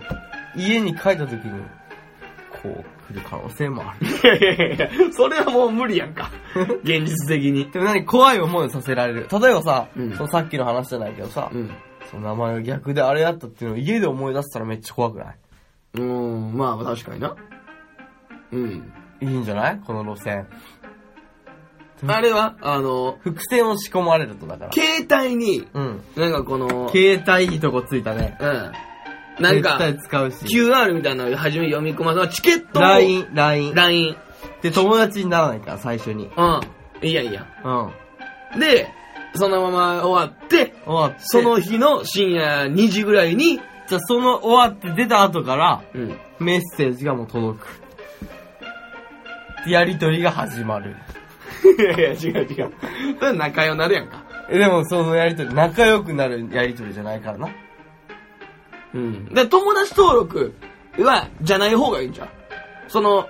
[0.58, 1.64] 家に帰った時に、
[2.62, 4.08] こう来る可能性もある。
[4.08, 6.30] いやいやいやそれはもう無理やんか。
[6.84, 7.70] 現実的に。
[7.72, 9.28] でも何怖い思いをさせられる。
[9.32, 11.72] 例えばさ、うんそのさっきの話じゃないけどさ、うん。
[12.12, 15.38] その名前が逆であれやったっていうのを家で思い出したらめっちゃ怖くない？
[15.96, 17.36] うん、まあ確かにな。
[18.52, 18.94] うん。
[19.22, 19.80] いいんじゃない？
[19.86, 20.48] この路線。
[22.08, 24.72] あれは、あの、伏線を仕込まれるとだから。
[24.72, 26.02] 携帯に、うん。
[26.16, 28.38] なんかこの、携帯いいとこついたね。
[28.40, 28.72] うん。
[29.40, 30.36] なんか、絶対使うし。
[30.46, 33.74] QR みたいなのを初め読み込ませチケットを LINE、LINE。
[33.74, 34.16] LINE。
[34.62, 36.30] で、友達にならないから、最初に。
[36.36, 36.62] うん。
[37.02, 37.48] いいやいいや。
[37.64, 38.60] うん。
[38.60, 38.90] で、
[39.36, 41.20] そのまま終わって、終わって。
[41.20, 46.18] その日の深夜2時ぐらいに、じゃあその終わって出た後から、うん。
[46.40, 47.86] メッセージがもう届く。
[49.70, 50.96] やりとりが始まる。
[51.78, 52.72] いやいや、違う違う。
[53.20, 54.24] それ仲良なるやんか。
[54.50, 57.50] え、でもそのやりとり、仲良くなるやりとりじゃないからな。
[58.94, 59.26] うん。
[59.34, 60.54] で、友達登録
[61.00, 62.30] は、じゃない方がいいんじゃん。
[62.88, 63.28] その、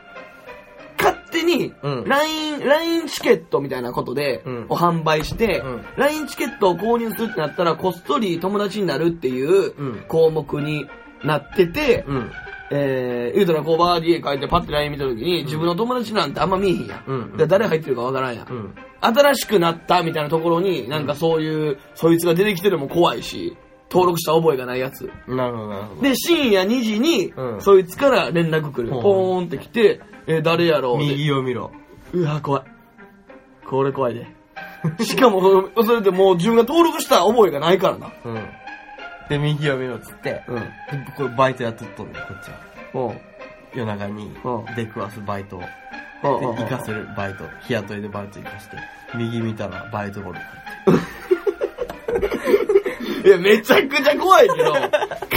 [0.98, 10.88] 勝手にう、ん LINE、LINE チケットみたいなことでうん、を販売してうん、LINE チケットを購入するってなったら、こっそり友達になるっていううん項目に
[11.24, 12.32] なってて、うん。
[12.72, 17.04] えー、言うたらこうバーディー書いてパッて LINE 見た時に、自分の友達なんてあんま見えへんやん。
[17.08, 18.48] うんで誰入ってるかわからんやん。
[18.48, 18.76] うん。
[19.02, 23.56] 新しくなったみたいなところに、なんかそういう、そいつが出てきてるのも怖いし、
[23.92, 25.10] 登録した覚えがないやつ。
[25.28, 26.02] なるほど、なるほど。
[26.02, 28.90] で、深夜2時に、うんそいつから連絡来る。
[28.90, 31.00] ポーンって来て、えー誰やろう？
[31.00, 31.72] で右を見ろ。
[32.14, 32.64] うわ、怖い。
[33.68, 34.28] これ怖いで。
[35.04, 38.12] しかもそれ、それでもう自分が登録した覚えがないからな。
[38.26, 38.36] うん。
[39.30, 40.56] で、右を見ろっつって、うん。
[40.56, 40.62] で
[41.18, 42.58] これバイトやっとっとんねん、こっちは。
[42.94, 43.16] も
[43.74, 45.60] 夜中にうん出くわすバイトを。
[45.60, 45.64] う、
[46.40, 47.44] で、うん行かせるバイト。
[47.62, 48.78] 日雇いでバイト行かして。
[49.16, 50.46] 右見たらバイトゴルフ。
[53.28, 54.74] いや、めちゃくちゃ怖いけど、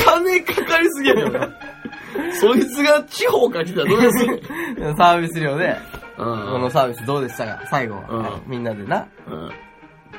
[0.04, 1.48] 金かかりすぎやよな。
[2.40, 4.42] そいつが地方から来たらどうする？
[4.98, 5.74] サービス料で、
[6.18, 6.24] うん。
[6.52, 7.60] このサービスどうでしたか？
[7.70, 9.50] 最後、うんはいみんなでな、うん。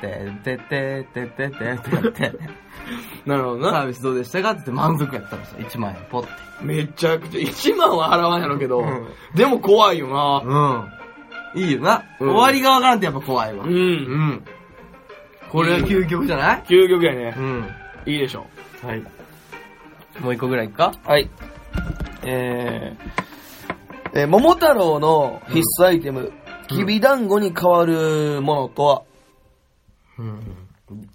[0.00, 2.32] てててててててってやって、
[3.26, 3.70] なるほどな。
[3.70, 5.58] サービスどうでしたかって言って満足やったんですよ。
[5.60, 6.28] 1万円、ポッて。
[6.62, 10.42] めちゃくちゃ、1万は払わんやろうけど、うんでも怖いよな。
[11.54, 11.60] うん。
[11.62, 12.02] いいよな。
[12.20, 13.64] うん終わりがわからんってやっぱ怖いわ。
[13.64, 13.68] う。
[13.68, 14.44] うんん。
[15.50, 16.62] これは究極じゃない？
[16.68, 17.40] 究極やねう。
[17.40, 17.64] ん。
[18.06, 18.46] いいでしょ
[18.84, 19.02] はい。
[20.20, 20.92] もう一個ぐらいいくか？
[21.06, 21.10] う。
[21.10, 21.28] はい。
[22.22, 26.32] えー、えー桃太郎の必須アイテム、
[26.68, 29.02] きびだんごに変わるものとは、
[30.20, 31.08] うん。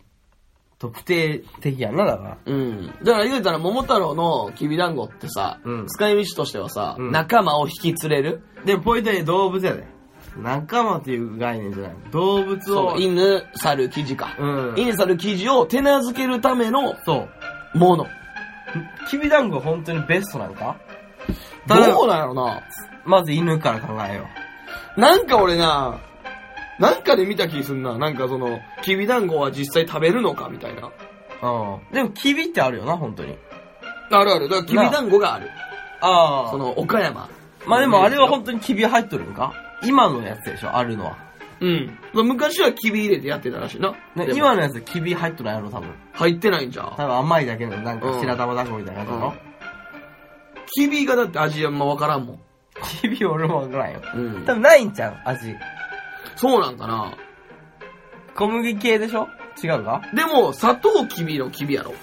[0.78, 2.38] 特定的やんな、だから。
[2.46, 2.88] うん。
[3.04, 8.42] だから言うたら桃太郎のきびだんごってさ、うん使い道としてはさ、うん仲間を引き連れる？
[8.66, 9.88] でもポイントは動物やで。
[10.38, 11.96] 仲間という概念じゃない。
[12.12, 12.92] 動物を。
[12.92, 14.36] そう、犬、猿、生地か。
[14.38, 14.76] うん。
[14.76, 17.30] 犬、猿、生地を手なずけるためのそ
[17.74, 17.78] う。
[17.78, 18.06] もの。
[19.10, 20.76] きびだんご本当にベストなんか？
[21.68, 22.64] どうなんやろな。
[23.06, 24.28] まず犬から考えよ
[24.98, 26.00] なんか俺な、
[26.80, 27.98] なんかで見た気すんな。
[27.98, 30.88] なんかその、きびだんごは実際食べるのかみたいな。
[30.88, 30.92] う。
[31.42, 31.94] うん。
[31.94, 33.38] でも、きびってあるよな、本当に。
[34.12, 34.50] あるある。
[34.50, 35.50] だからきびだんごがある。
[36.02, 37.30] あその、岡山。
[37.66, 39.54] まあでもあれは本当にきび入っとるんか？
[39.84, 41.18] 今のやつでしょ、あるのは。
[41.62, 41.98] うん。
[42.14, 43.94] 昔はきび入れてやってたらしいな。
[44.16, 45.90] ね今のやつきび入っとるんやろ、多分。
[46.14, 46.94] 入ってないんじゃん。
[46.96, 49.34] 多分甘いだけの、なんかうん白玉団子みたいなやつだろ。
[50.76, 52.40] きびがだって味あんまわからんもん。
[53.02, 54.02] きび俺もわからんよ。
[54.14, 54.54] うん多。
[54.54, 55.18] 分ないんちゃう？
[55.26, 55.56] 味。
[56.36, 57.14] そうなんかな。
[58.36, 59.28] 小麦系でしょ？
[59.64, 60.02] 違うか？
[60.14, 61.94] でも、砂糖きびのきびやろ。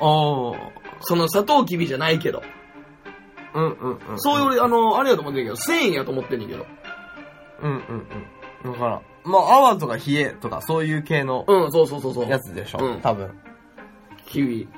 [0.00, 0.58] おー。
[1.00, 2.42] その砂糖きびじゃないけど。
[3.54, 4.20] うんうんうん。
[4.20, 6.66] そういう俺、あの、あれやと思ってんけど、繊維やと思ってんねんけど。
[7.62, 8.06] うんうん
[8.64, 8.72] うん。
[8.72, 9.02] わからん。
[9.24, 12.28] まあ、泡とか冷えとかそういう系のうん、そうそうそうそう。
[12.28, 13.30] やつでしょ、うん多分。
[14.26, 14.68] きび。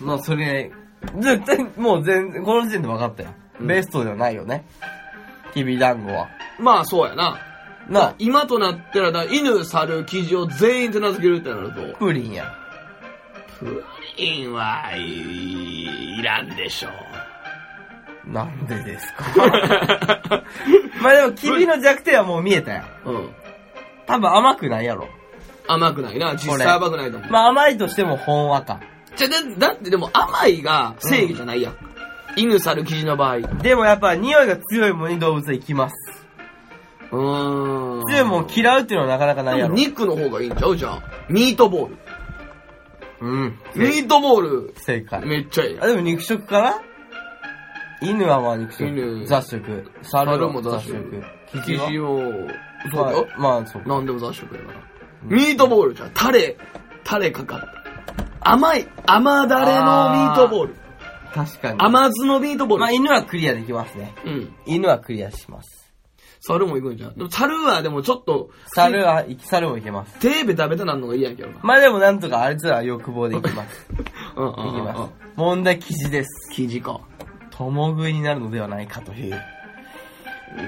[0.00, 0.72] まあ、それ、
[1.18, 3.30] 絶対、もう全然、この時点で分かったよ。
[3.60, 4.64] うんベストではないよね。
[5.52, 6.28] きびだんごは。
[6.58, 7.38] まあ、そうやな。
[7.90, 12.54] な、今となったらだ、犬、猿、生地を全員手なずけるってなると、プリンや。
[13.58, 13.84] プ
[14.16, 18.32] リンはい、いらんでしょう。
[18.32, 19.24] なんでですか？
[21.02, 22.82] まあでも、きびの弱点はもう見えたよ。
[23.06, 23.28] うん。
[24.06, 25.08] 多分甘くないやろ。
[25.66, 26.32] 甘くないな。
[26.34, 27.30] 実際甘くないと思う。
[27.30, 28.78] まあ甘いとしてもほんわか。
[29.16, 29.34] じゃ、だ、
[29.68, 31.76] だってでも甘いが正義じゃないやん。
[32.36, 33.36] 犬、猿、生地の場合。
[33.38, 35.96] うでもやっぱ匂いが強いものに動物は行きます。
[37.16, 38.06] ーん。
[38.06, 39.74] 強いもん嫌うっていうのはなかなかないやろ。
[39.74, 41.02] 肉の方がいいんちゃうじゃん。
[41.28, 41.96] ミートボール。
[43.20, 43.58] うん。
[43.74, 45.26] ミートボール、正解。
[45.26, 45.80] めっちゃいい。
[45.80, 46.80] あ、でも肉食かな？
[48.02, 48.86] 犬はまあ肉食。
[48.86, 49.90] 犬雑食。
[50.02, 51.24] 猿猿も雑食食。
[51.52, 51.88] 生生地は？
[51.90, 52.20] 地も、
[52.92, 53.28] そうだよ。
[53.36, 53.88] まあ、まあ、そうか。
[53.88, 54.78] なんでも雑食やから。
[55.24, 56.10] ミートボールじゃん。
[56.14, 56.56] タレ、
[57.04, 58.50] タレかかった。
[58.52, 60.76] 甘い、甘だれのミートボール。
[61.34, 61.78] 確かに。
[61.78, 62.80] 甘酢のミートボール。
[62.80, 64.14] まあ、犬はクリアできますね。
[64.24, 64.54] うん。
[64.64, 65.89] 犬はクリアします。
[66.40, 67.14] 猿も行くんじゃん。
[67.16, 70.18] でも猿はでもちょっと、猿は、猿もいけます。
[70.20, 71.58] 手ベタベタなんのが嫌やけどな。
[71.62, 73.86] まあでもなんとかあいつらは欲望でいきます。
[74.36, 75.12] うんうんいきます。
[75.36, 76.30] 問題記事です。
[76.54, 77.00] 生地か。
[77.50, 79.38] 共食いになるのではないかという。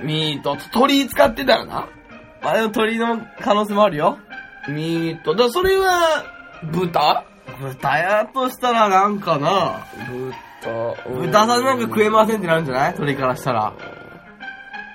[0.05, 1.89] ミート、鳥使ってたらな。
[2.43, 4.19] まあでも鳥の可能性もあるよ。
[4.69, 5.33] ミート。
[5.33, 6.25] だからそれは、
[6.71, 7.25] 豚？
[7.61, 9.81] 豚やとしたらなんかな。
[10.63, 11.19] 豚。
[11.21, 12.95] 豚さんなんか食えませんってなるんじゃない？
[12.95, 13.73] 鳥からしたら。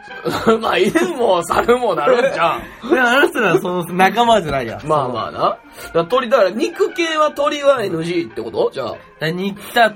[0.61, 2.61] まあ、犬も猿もなるんじゃん。
[2.89, 4.79] でもあの人らはその仲間じゃないや。
[4.85, 5.39] まあまあな。
[5.39, 5.59] だか
[5.93, 8.71] ら鳥、だから肉系は鳥は NG ってこと？
[8.73, 8.95] じゃあ。
[9.21, 9.29] あ。
[9.29, 9.93] 肉た、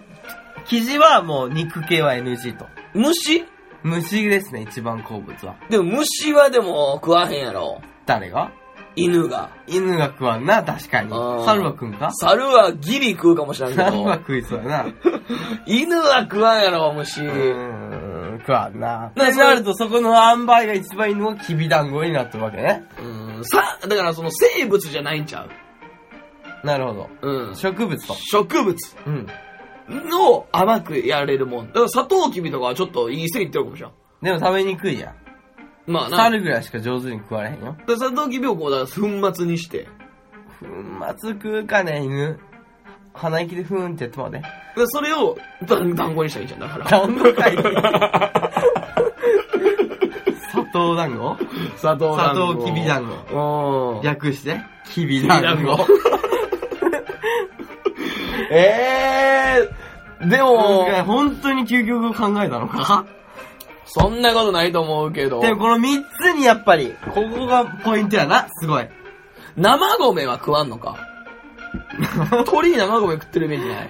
[0.65, 2.65] 生地はもう肉系は NG と。
[2.93, 3.45] 虫？
[3.83, 5.55] 虫ですね、一番好物は。
[5.69, 7.81] でも虫はでも食わへんやろ。
[8.05, 8.51] 誰が？
[8.95, 9.49] 犬が。
[9.67, 11.09] 犬が食わんな、確かに。
[11.09, 12.11] 猿は食うんか？
[12.13, 14.21] 猿はギリ食うかもしれんけ猿はど。
[14.21, 14.85] 食いそうやな。
[15.65, 17.25] 犬は食わんやろ、虫。
[17.25, 19.11] うーん、食わんな。
[19.15, 22.83] なで、なるとそこの塩梅が一番いいのがきびだんごになってるわけね。
[23.01, 23.45] うん。
[23.45, 25.43] さ、だからその生物じゃないんちゃ
[26.63, 26.67] う？
[26.67, 27.09] なるほど。
[27.21, 27.55] うん。
[27.55, 28.13] 植物と。
[28.15, 28.77] 植物
[29.07, 29.27] うん。
[30.09, 31.67] の甘くやれるもん。
[31.67, 33.91] だから砂糖きびとかはちょっといい線いってるかもしれん。
[34.21, 35.15] でも食べにくいやん。
[35.91, 36.17] まあな。
[36.17, 37.75] 猿ぐらいしか上手に食われへんよ。
[37.87, 39.87] で砂糖きびをこうだから粉末にして。
[40.59, 40.65] 粉
[41.19, 42.39] 末食うかね、犬。
[43.13, 44.41] 鼻息でふーんってやってもね。
[44.75, 46.59] でそれを団団子にしたらいいじゃん。
[46.61, 46.85] だから。
[46.89, 47.57] 団子かい
[50.51, 51.37] 砂糖団子？
[51.77, 53.13] 砂糖砂糖きび団子。
[53.33, 53.97] 子。
[53.97, 54.01] うん。
[54.01, 55.87] 略して、きび団子。
[58.53, 63.05] えー、でも、本当に究極を考えたのか
[63.93, 65.41] そんなことないと思うけど。
[65.41, 68.87] でもこの三つにやっぱり、ここがポイントやな、すごい。
[69.57, 70.95] 生米は食わんのか？
[72.45, 73.89] 鳥に生米食ってるイメージない？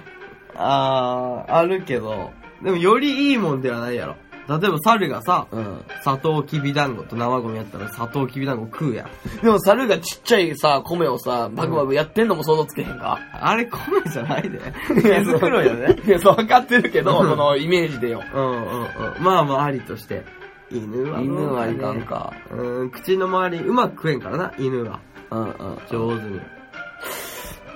[0.56, 2.30] あー、あるけど、
[2.62, 4.16] でもよりいいもんではないやろ。
[4.60, 5.84] 例えば猿がさ、うん。
[6.02, 9.42] 砂糖きび団子と生米やったら砂糖きび団子食うやん。
[9.42, 13.78] でも猿がちっちゃいさ、米をさ、バクバクやってんのも想像つけへんか、あれ米
[14.10, 14.58] じゃないで。
[15.02, 15.96] 手袋よね。
[16.06, 18.22] いや、そう分かってるけど、うんそのイメージでよ。
[18.34, 19.22] うんうんうん。
[19.22, 20.24] まあまあありとして。
[20.70, 22.32] 犬はね犬はいかんか。
[22.50, 25.00] うん、口の周りうまく食えんからな、犬は。
[25.30, 25.52] うんうん。
[25.90, 26.40] 上手に。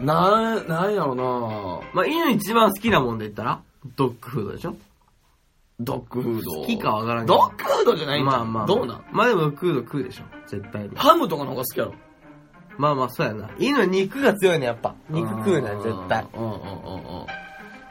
[0.01, 1.23] な、なんやろな
[1.93, 3.61] まあ犬一番好きなもんで言ったら、
[3.97, 4.77] ドッグフードでしょ？
[5.79, 6.53] ドッグフード。
[6.63, 7.37] 好きかわからんけど。
[7.39, 8.67] ドッグフードじゃないんじゃんまあまあ。
[8.67, 9.05] どうなん？
[9.13, 10.97] まあでもドッグフード食うでしょ絶対に。
[10.97, 11.95] ハムとかの方が好きやろ。
[12.79, 13.51] まあまあそうやな。
[13.59, 14.95] 犬は肉が強いね、やっぱ。
[15.11, 16.27] 肉食うね、絶対。
[16.35, 16.59] うんうんうん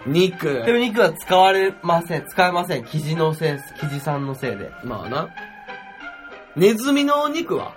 [0.08, 0.14] うん。
[0.14, 0.64] 肉。
[0.66, 2.26] でも肉は使われません。
[2.28, 2.84] 使えません。
[2.86, 4.72] 生地のせい、生地さんのせいで。
[4.84, 5.30] まあな。
[6.56, 7.74] ネズミの肉は？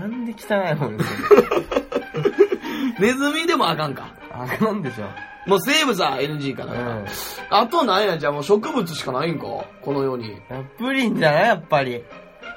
[0.00, 0.96] なんで汚いもん
[3.00, 4.06] ネズミでもあかんか。
[4.30, 5.04] あかんでしょ。
[5.46, 6.72] もう生物は NG かな。
[6.72, 7.06] うん。
[7.50, 9.44] あとなんやじゃあもう植物しかないんか？
[9.82, 10.36] この世に。
[10.78, 11.44] プリンじゃない？
[11.48, 12.02] やっぱり。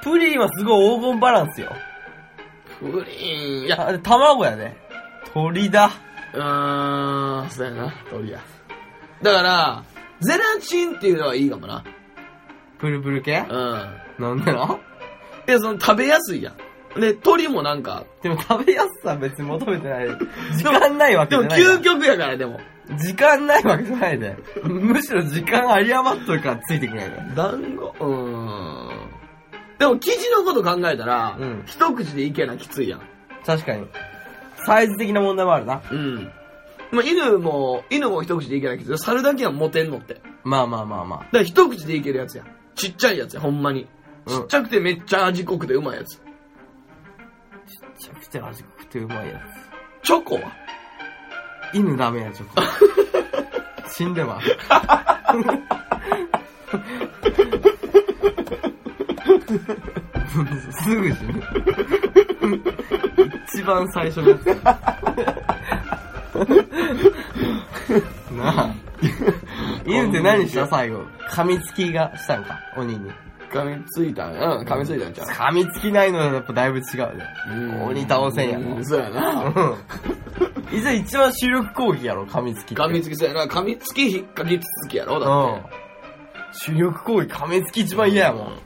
[0.03, 1.71] プリンはすごい黄金バランスよ。
[2.79, 4.77] プリン、いや、あ、卵やね。
[5.33, 5.91] 鳥だ。
[6.33, 8.39] うーん、そうやな、鳥や。
[9.21, 9.83] だから、
[10.21, 11.83] ゼラチンっていうのはいいかもな。
[12.77, 13.43] プルプル系？
[13.49, 13.97] うん。
[14.19, 14.79] なんでな？
[15.47, 16.99] で、その食べやすいやん。
[16.99, 20.07] で、鳥もなんか、でも食べやすさは別に求めてない。
[20.55, 21.77] 時間ないわけでもじゃないから。
[21.79, 22.59] 究極やからでも。
[22.95, 24.38] 時間ないわけじゃないで。
[24.63, 27.33] むしろ時間有り余っとるからついてくれないね。
[27.35, 27.95] 団子？
[27.99, 29.09] うーん。
[29.77, 33.01] でも生地のこと考えたら、うん一口でいけなきついやん。
[33.45, 33.88] 確かに。
[34.65, 35.81] サイズ的な問題もあるな。
[35.91, 36.31] うん。
[36.91, 38.97] まあ、犬も、犬も一口でいけなきつい。
[38.97, 40.15] 猿だけは持てんのって。
[40.15, 41.27] だかまあまあまあまあ。
[41.31, 42.47] ら一口でいけるやつやん。
[42.75, 43.88] ちっちゃいやつや、ほんまに。
[44.25, 46.19] うんちっちゃくてめっちゃ味濃くてうまいやつ。
[46.19, 46.25] め
[47.97, 49.41] ちゃくちゃ味濃くてうまいや
[50.03, 50.41] チョコは？
[50.41, 50.45] つ。
[51.74, 52.61] 犬ダメや、ちょっと。
[53.89, 54.47] 死んでます。
[60.84, 61.43] すぐ死ぬ。
[63.49, 64.45] 一番最初のやつ。
[68.34, 68.70] なあ。
[69.86, 71.03] 犬って何した最後？
[71.32, 73.11] 噛みつきがしたんか、鬼に。
[73.51, 74.55] 噛みついたんや。
[74.55, 75.27] うん、噛みついたんちゃう？
[75.27, 77.23] 噛みつきないのはやっぱだいぶ違うね。
[77.85, 79.43] 鬼倒せんやろうそうやな。
[79.43, 79.75] うん。
[80.71, 82.75] 一番主力攻撃やろ、噛みつき。
[82.75, 83.45] 噛みつきそうやな。
[83.45, 85.19] 噛みつき引っ掛けつきやろ？
[85.19, 85.69] だうんって。。
[86.51, 88.59] 主力攻撃、噛みつき一番嫌やもん。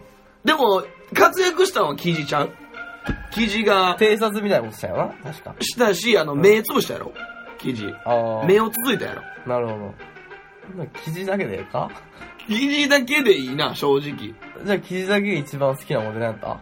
[0.43, 2.49] でも、活躍したのは生地ちゃん？
[3.32, 5.55] 生地が、偵察みたいなことしたよな、確か。
[5.59, 7.11] したし、あの、目つぶしたやろ？
[7.59, 7.93] 生地。
[8.05, 9.21] あ目をつついたやろ。
[9.47, 9.95] なるほど。
[11.05, 11.89] 生地だけでええか？
[12.48, 14.02] 生地だけでいいな、正直。
[14.02, 16.62] じゃあ生地だけが一番好きなモデルなんやった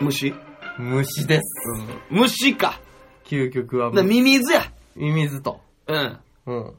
[0.00, 0.34] 虫
[0.78, 1.42] 虫です。
[2.10, 2.80] 虫か。
[3.24, 4.62] 究極はだミミズや。
[4.96, 5.60] ミミズと。
[5.86, 6.18] うん。
[6.46, 6.74] うん。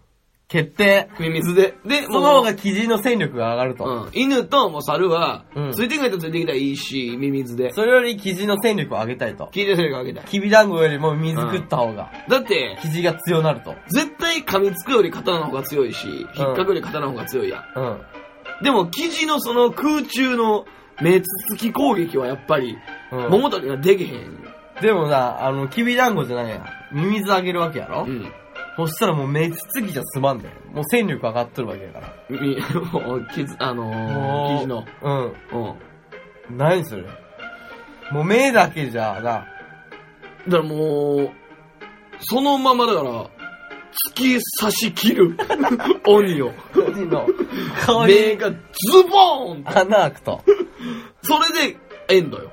[0.48, 1.10] 決定。
[1.20, 1.74] ミミズで。
[1.86, 3.86] で、その方が生地の戦力が上がると。
[3.86, 4.10] うん。
[4.14, 7.74] 犬ともう猿は、うんついてくれたらついてきたらいいし、ミミズで。
[7.74, 9.50] それより生地の戦力を上げたいと。
[9.52, 10.26] 聞いてそれがあげたい。
[10.26, 13.76] きびだんごよりも水食った方が、だって、生地が強なると。
[13.90, 17.80] 絶対噛みつくより刀の方が強いし、引っかくより刀の方が強いやん。
[17.80, 18.02] うん。
[18.62, 20.66] でも、生地のその空中の
[21.02, 22.78] 目つつき攻撃はやっぱり、
[23.12, 24.44] うん桃太郎にはできへん。
[24.82, 26.66] でもな、あの、きびだんごじゃないやん。
[26.92, 28.32] ミミズあげるわけやろ、うん。
[28.78, 30.56] そしたらもう目つつきじゃ済まんだよ。
[30.74, 32.14] もう戦力上がっとるわけやから。
[32.30, 32.58] み、
[32.92, 34.86] もう、傷、あのー、生地の。
[35.02, 35.34] うん。
[36.50, 36.58] うん。
[36.58, 37.04] 何それ？
[38.12, 39.48] もう目だけじゃな、だか
[40.48, 41.30] らもう、
[42.20, 43.30] そのままだから、
[44.10, 45.38] 突き刺し切る
[46.06, 46.52] 鬼を。
[46.76, 47.26] 鬼の
[47.86, 48.58] 顔に目がズ
[49.10, 50.42] ボーンと穴開くと。
[51.22, 51.78] それで、
[52.10, 52.52] エンドよ。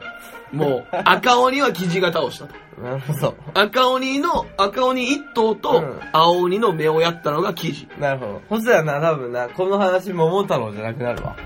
[0.52, 2.54] もう、赤鬼は生地が倒したと。
[2.80, 3.34] なるほど。
[3.54, 7.88] 赤鬼の、赤鬼一頭とうん、青鬼の目をやったのが生地。
[7.98, 8.42] なるほど。
[8.56, 11.36] そしたらな、多分な、この話桃太郎じゃなくなるわ。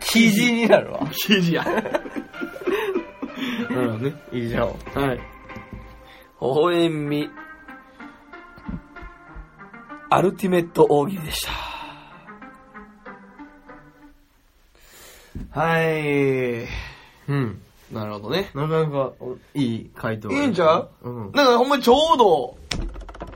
[0.00, 1.00] 生地になるわ。
[1.12, 1.64] 生地や。
[3.70, 4.14] うんね。
[4.32, 4.76] 以上。
[4.94, 5.18] はい。
[5.18, 5.22] 微
[6.40, 7.30] 笑み、
[10.14, 11.52] アルティメット大喜利でした。
[15.58, 16.66] はい。
[17.28, 17.62] うん。
[17.90, 18.50] なるほどね。
[18.54, 20.30] なかなか、おいい回答。
[20.30, 20.90] いいんちゃう？
[21.02, 21.32] うん。
[21.32, 22.58] だからほんまにちょうど、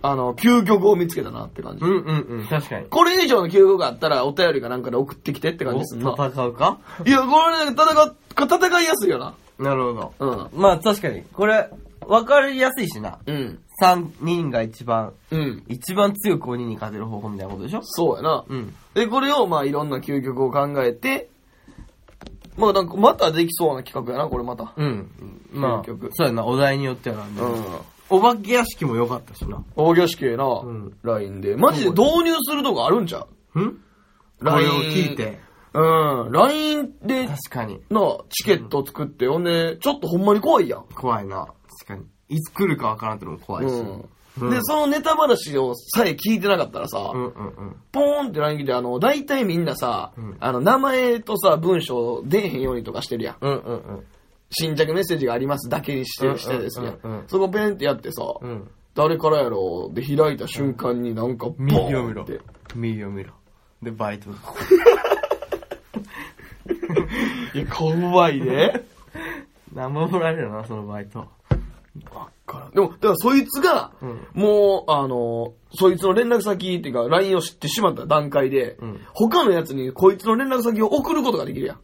[0.03, 1.85] あの、究極を見つけたなって感じ。
[1.85, 2.87] うんうんうん、確かに。
[2.91, 6.13] これ以上の究極があったらお便りかなんかで送ってきてって感じすんな。
[6.13, 6.79] 戦うか？
[7.07, 8.15] いや、これね、戦、
[8.59, 9.35] 戦いやすいよな。
[9.59, 10.51] なるほど。
[10.53, 10.61] うん。
[10.61, 11.23] まあ確かに。
[11.33, 11.71] これ、
[12.07, 13.19] わかりやすいしな。
[13.25, 13.59] うん。
[13.83, 15.65] 3人が一番、うん。
[15.69, 17.81] 一番強く鬼に勝てる方法みたいなことでしょ？
[17.83, 18.45] そうやな。
[18.49, 18.75] うん。
[18.95, 21.29] で、これをまあいろんな究極を考えて、
[22.57, 24.73] まあなんかまたできそうな企画やな、これまた。
[24.77, 25.11] うん。
[25.53, 27.43] まあ、結局そうやな、お題によってはなんで。
[27.43, 27.65] うん。
[28.09, 29.63] お化け屋敷も良かったしな。
[29.75, 31.57] 大魚式な、ん LINE で。
[31.57, 33.61] マジで導入するとこあるんちゃう？
[33.61, 33.81] ん？
[34.39, 35.41] これを聞いて。
[35.75, 36.33] うん。
[36.33, 37.81] LINE で、確かに。
[37.91, 38.01] な、
[38.31, 40.85] チケット作って、ほんで、ちょっとほんまに怖いやん。
[40.95, 41.49] 怖いな。
[41.81, 42.05] 確かに。
[42.29, 43.73] いつ来るかわからんってのも怖いし。
[43.73, 43.79] うん。
[43.79, 44.09] うん
[44.39, 47.77] で、そのネタ話をさえ聞いてなかったらさ、うんうんうん。
[47.91, 53.37] ポーンって LINE 来て、あの、大体みんなさ、うんあの、名前とさ、文章出えへんようにとかしてるやん。
[53.41, 54.07] うんうんうん。
[54.51, 57.29] 新着メッセージがありますだけにして、してですねうんうんうん。
[57.29, 58.71] そこペンってやってさ、うん。
[58.95, 62.41] 誰からやろうで開いた瞬間になんか、ボ右を見ろーンって。。
[62.75, 63.33] 右を見ろ。
[63.83, 64.29] で、バイト。
[67.55, 68.85] いや、怖いね。
[69.73, 71.27] 何ももらえるよな、そのバイト。
[72.13, 81.81] わからんでも、だからそいつが、うんもう、あの、そいつの連絡先っていうか、LINE を知ってしまった段階で、うん他のやつにこいつの連絡先を送ることができるやん。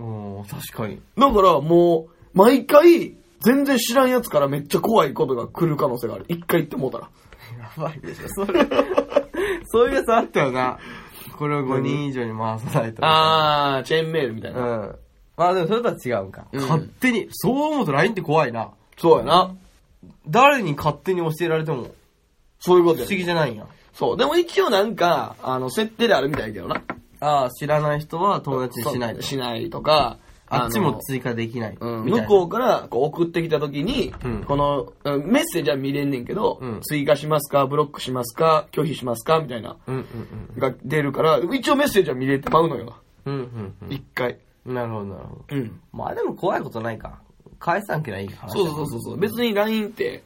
[0.00, 1.00] おー、確かに。
[1.16, 6.24] だからもう、毎回、全然知らんやつからめっちゃ怖いことが来る可能性がある。
[6.28, 7.10] 一回言ってもうたら。
[7.58, 8.66] やばいでしょ、それ。
[9.66, 10.78] そういうやつあったよな。
[11.36, 13.00] これを5人以上に回さないと。
[13.02, 14.60] あー、チェーンメールみたいうな。
[14.60, 14.98] ん。
[15.36, 16.46] まあでもそれとは違うんか。
[16.52, 18.70] うん勝手に、そう思うと LINE って怖いな。
[18.98, 19.54] そうやな。
[20.28, 21.92] 誰に勝手に教えられても不思
[22.60, 23.06] そういうことや。
[23.06, 23.66] 議じゃないんや。
[23.92, 24.16] そう。
[24.16, 26.82] でも一応なんか、あの、設定であるみたいやけどな。
[27.20, 29.22] ああ、知らない人は友達にしないと。
[29.22, 30.18] しないとか、
[30.50, 31.76] あっちのも追加できない。
[31.78, 40.04] うん、みたいな向こうからこう送ってきた時に、うんこの、うんメッセージは見れんねんけど、うん追加しますか、ブロックしますか、拒否しますか、みたいな、うんうん
[40.58, 42.96] が出るから、一応メッセージは見れてまうのよ。
[43.26, 43.34] うん。
[43.34, 44.38] うんうん一回。
[44.64, 44.74] うん。
[44.74, 45.44] なるほど、なるほど。
[45.50, 45.80] うん。
[45.92, 47.20] まあでも怖いことないか。
[47.58, 49.16] 返さんけりゃいい話そうそうそうそう。
[49.18, 50.22] 別に LINE って、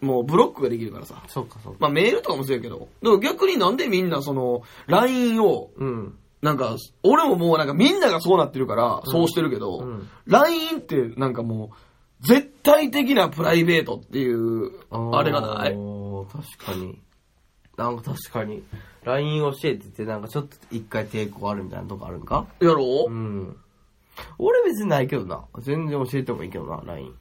[0.00, 1.22] もうブロックができるからさ。
[1.28, 1.78] そうか、そうか。
[1.80, 2.88] まあメールとかもそうやけど。
[3.02, 6.18] でも逆になんでみんなその、LINE を、うん。
[6.42, 11.70] なんか、俺ももうなんかみんながそうなってるから、そうしてるけど、うん LINE ってなんかも
[12.22, 15.74] う、絶対的なプライベートっていう、あれがない？
[16.32, 16.98] 確かに。
[17.76, 18.62] なんか確かに。
[19.04, 22.46] LINE 教えててなんかちょっと一回抵抗あるみたいなとこあるんか？
[22.60, 23.10] やろう？
[23.10, 23.56] うん。
[24.38, 25.44] 俺別にないけどな。
[25.60, 27.14] 全然教えてもいいけどな、LINE。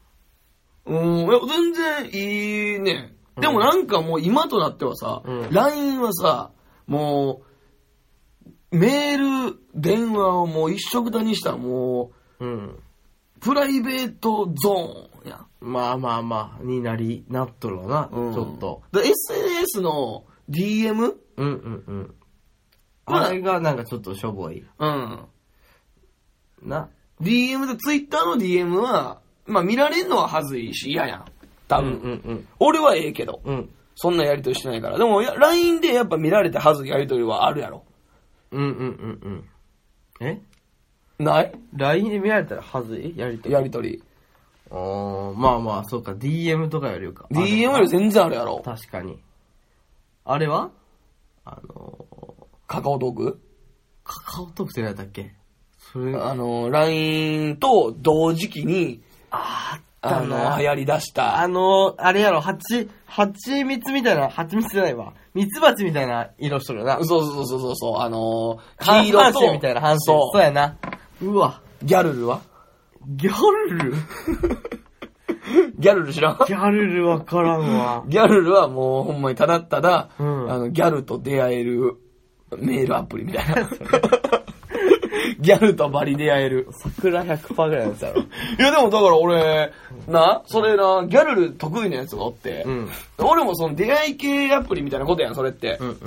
[0.86, 3.16] うん、いや全然いいね。
[3.40, 6.52] でもなんかもう今となってはさ、うん LINE はさ、
[6.88, 7.44] も
[8.72, 12.68] う、メール、電話をもう一色たにしたらもうん。
[12.68, 12.80] う、
[13.40, 15.48] プライベートゾーンやん。
[15.62, 18.82] まあまあまあ、になり、なっとるわな、うんちょっと。
[18.92, 21.14] で SNS の DM?
[21.38, 22.16] うんうんうん。
[23.32, 24.66] れがなんかちょっとしょぼい。
[24.80, 25.26] うん。
[26.64, 26.90] な。
[27.22, 31.26] DM で、Twitter の DM は、まあ見られるのははずいし嫌やん。
[31.68, 31.94] 多分。
[31.94, 33.42] うんうん俺はええけど。
[33.44, 33.56] うん。
[33.56, 33.70] うん。
[33.96, 34.98] そんなやりとりしてないから。
[34.98, 37.84] でも、や LINE でやっぱ見られてはずいやりとりはあるやろ。
[38.52, 38.72] うんうんう
[39.28, 39.46] ん
[40.22, 40.26] うん。
[40.26, 40.42] え？
[41.20, 43.14] ない ?LINE で見られたらはずい？
[43.18, 43.54] やりとり？
[43.54, 44.02] やりとり。
[44.72, 46.14] あーまあまあ、そうか。
[46.14, 47.28] DM とかよりか。
[47.32, 48.62] DM より全然あるやろ。
[48.64, 49.20] 確かに。
[50.24, 50.70] あれは？
[51.44, 52.06] あの
[52.68, 53.24] カカオトーク？
[54.06, 55.34] ー、カカオトークって何だっけそれ、
[55.96, 61.40] あの、LINE と同時期に、ああの、流行り出した。
[61.40, 65.14] あのー、あれやろ、蜂、蜂蜜みたいな、蜂蜜じゃないわ。
[65.34, 67.04] 蜜蜂みたいな色しとるよな。
[67.04, 70.00] そうそうそうそうそう、あの、半黄色と、みたいな半身。
[70.02, 70.78] そうそうやな。
[71.22, 71.62] うわ。
[71.84, 72.42] ギャルルは？
[73.08, 73.34] ギャ
[73.70, 73.94] ルル？
[75.80, 76.38] ギャルル知らん？
[76.48, 78.04] ギャルルわからんわ。
[78.08, 81.98] ギャルルはもうほんまにただただ、うんあの、ギャルと出会える
[82.58, 83.56] メールアプリみたいな。
[85.40, 86.68] ギャルとバリ出会える。
[86.72, 88.22] 桜100%ぐらいのやつやろ。
[88.24, 88.26] い
[88.60, 89.72] やでもだから俺、
[90.08, 92.90] な、それな、ギャルル得意なやつがおって、うん。
[93.20, 95.78] 俺もその出会い系アプリみたいなことやん、それって。
[95.80, 95.98] うんうん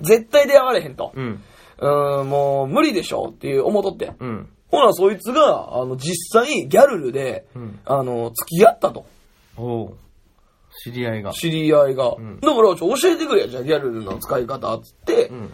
[0.00, 1.12] 絶対出会われへんと。
[1.14, 1.40] うん。
[1.78, 4.16] うーん、もう無理でしょっていう思っとってん。
[4.18, 4.48] うん。
[4.70, 7.78] ほら、そいつが、あの、実際ギャルルで、うん。
[7.84, 9.06] あの、付き合ったと。
[9.56, 9.94] おう
[10.82, 11.32] 知り合いが。
[11.32, 12.16] 知り合いが。
[12.16, 15.52] んだから、教えてくれや、じゃあ、ギャルルの使い方、つって、うん。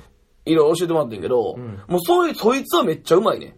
[0.51, 3.57] いろいろ教えてもらってんけど、うんもうそい、そいつはめっちゃうまいね。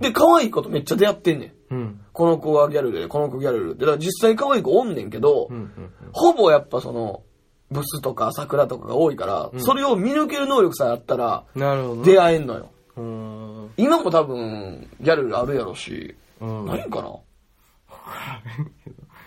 [0.00, 1.74] で、可愛い子とめっちゃ出会ってんねん。
[1.74, 2.00] うん。
[2.12, 3.80] この子はギャルルで、この子ギャルルで。
[3.80, 5.48] だから実際可愛い子おんねんけど。
[6.12, 7.22] ほぼやっぱその、
[7.70, 11.44] ブスとか桜とかが多いから、それを見抜ける能力さえあったら。
[12.04, 12.70] 出会えんのよ。
[13.76, 16.66] 今も多分、ギャルルあるやろし、うん。
[16.66, 17.16] ないんかな？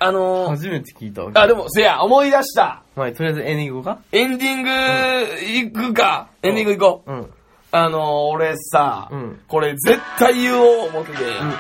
[0.03, 1.31] あのー、初めて聞いたわ。
[1.33, 2.83] あ、でも、せや、思い出した。
[2.95, 6.29] まあ、とりあえずエンディングかエンディング、行くか。
[6.41, 7.11] エンディング行こう。
[7.11, 7.19] うん。
[7.19, 7.29] うん。
[7.71, 11.53] あのー、俺さ、うんこれ絶対言おう思ってて、うん。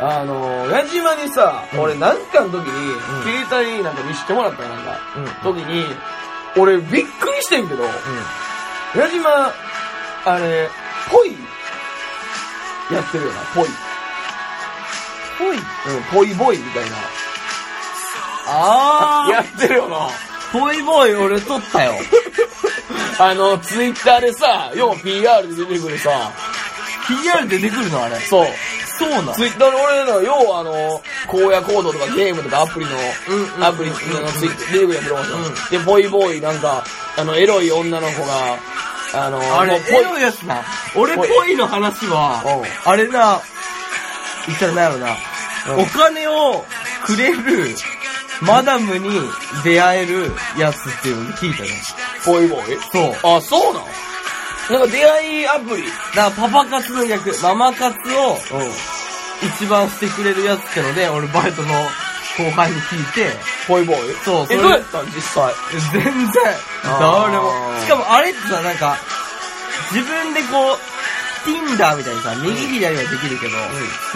[0.00, 4.98] あのー、矢島にさ、俺なんかの時に、携帯なんか見せてもらったかなんか、
[5.44, 5.54] うん。
[5.54, 5.84] 時に、
[6.56, 7.84] 俺びっくりしてんけど、
[8.96, 9.52] 矢島、
[10.24, 10.68] あれ、
[11.12, 11.32] ぽい、
[12.92, 13.68] やってるよな、ぽい。
[15.38, 15.56] ぽい。
[15.56, 15.62] うん、
[16.10, 16.96] ぽいボーイみたいな。
[18.48, 20.08] あーやってるよな。
[20.52, 21.94] ぽいボーイ俺撮ったよ。
[23.20, 26.32] あの、ツイッターでさ、要は PR で出てくるさ、
[27.06, 28.18] PR 出てくるのあれ。
[28.20, 28.46] そう。
[28.98, 32.92] そうなんツイッターで俺の、要はあの、荒野コードとかゲームとかアプリの、
[33.28, 35.70] うんうんアプリのツイ出てくるやん、プロモーション。
[35.70, 36.84] で、ボイボーイなんか、
[37.16, 38.56] あの、エロい女の子が、
[39.14, 40.62] あの、あれ、もうぽいエロいやつな。
[40.96, 43.40] 俺ぽいの話はうん、あれな、
[44.46, 45.06] 言ったらなんやろな。
[45.12, 45.18] うん
[45.80, 46.64] お金を
[47.04, 47.76] くれる、
[48.40, 49.08] マダムに
[49.64, 51.70] 出会えるやつっていうのを聞いたよ。
[52.24, 52.78] ボイボーイ？
[52.92, 53.36] そう。
[53.36, 53.86] あ、そうなの？
[54.70, 55.82] なんか出会いアプリ？
[56.14, 58.70] だからパパ活の逆、ママ活をうん。
[59.40, 63.30] 一番してくれるやつってので、俺バイトの後輩に聞いて、
[63.68, 64.14] ボイボーイ？
[64.24, 65.06] そうそれえ、どうやったん？
[65.06, 65.54] 実際。
[65.92, 66.12] 全然、
[66.84, 67.80] あー誰も。
[67.80, 68.98] しかもあれってさ、なんか、
[69.92, 70.78] 自分でこう、
[71.48, 73.56] Tinder みたいにさ、右左はできるけど、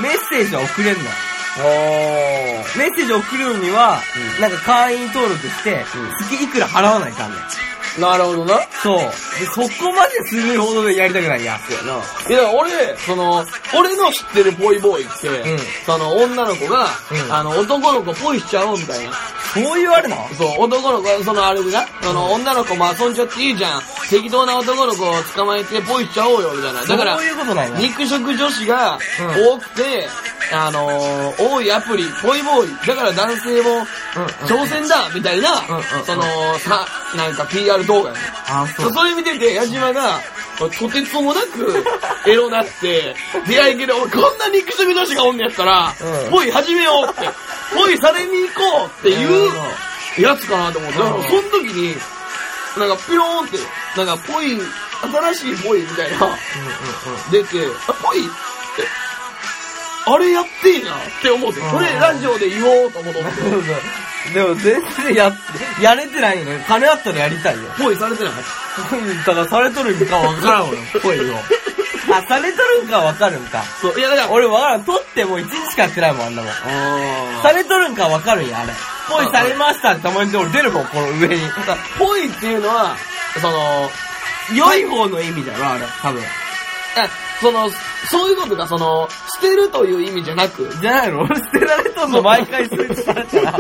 [0.03, 1.01] メッセージは送れんの。
[1.01, 1.32] おー。
[1.59, 3.99] メッセージ送るのには、
[4.37, 5.85] うんなんか会員登録して、
[6.31, 7.41] 月いくら払わないかんねん。
[8.01, 8.59] なるほどな。
[8.83, 8.99] そう。
[8.99, 9.11] で、
[9.55, 11.59] そこまでするほどでやりたくないや。
[11.59, 13.45] いや、だから俺、その、
[13.79, 19.13] 俺の知ってるボイボーイって、うんその女の子が、うんあの、男の子ポイしちゃおうみたいな。
[19.53, 20.27] そういうあれなの？
[20.35, 23.83] そう、男の子、そのあれでな、その女の子も遊んじゃっていいじゃん。
[24.09, 26.83] 適当な男の子を捕まえてポイしちゃおうよ、みたいな。
[26.83, 27.79] だからそう、いうことないな。
[27.79, 30.09] 肉食女子がうん多くて、
[30.53, 32.87] あのー、多いアプリ、ポイボーイ。
[32.87, 33.87] だから男性も
[34.47, 35.49] 挑戦だみたいな
[36.05, 36.23] その、
[36.59, 36.87] さ、
[37.17, 38.11] なんか PR 動画。
[38.11, 38.83] やねあ、そ。
[38.83, 40.21] そううそれ見てて、矢島が、
[40.59, 41.85] とてつもなく、
[42.29, 47.29] エロなって、出会い系で、俺こんな肉食女子がおんねやったらうん、ポイ始めようって、
[47.75, 49.51] ポイされに行こうっていう
[50.19, 51.97] やつかなと思って、だからその時に、
[52.77, 53.59] なんかピローンって、
[53.97, 54.59] なんかポイ、
[55.35, 56.39] 新しいポイみたいな、
[57.31, 58.29] 出て、あ、ポイっ
[58.77, 58.87] て、
[60.05, 63.23] あれやってんやって思って、それラジオで言おうと思って、
[64.35, 66.65] でも全然やって、やれてないよね。
[66.69, 67.63] 金あったらやりたいよ。
[67.79, 68.33] ポイされてない？
[69.27, 71.35] だからされとるんかわからんわよ、声を。
[72.13, 73.63] あ、されとるんかわかるんか。
[73.81, 74.85] そう、いやだから、俺わからん。
[74.85, 76.51] 取ってもう一日しかやってないもん、あんなもん。
[76.51, 78.73] あされとるんかわかるんや、あれ。
[79.09, 81.37] ポイされましたってたまに俺出るもん、この上に。
[81.37, 82.97] ーポイっていうのは、
[83.41, 83.91] その、
[84.55, 85.87] 良い方の意味だろ、あれ。
[86.03, 86.23] 多分。
[86.97, 87.09] あ
[87.41, 87.71] その、
[88.11, 89.09] そういうことか、その、
[89.41, 91.21] 捨てるという意味じゃなく、じゃないの？
[91.23, 92.23] 俺捨てられとんの？
[92.23, 93.53] 毎回通知されたら。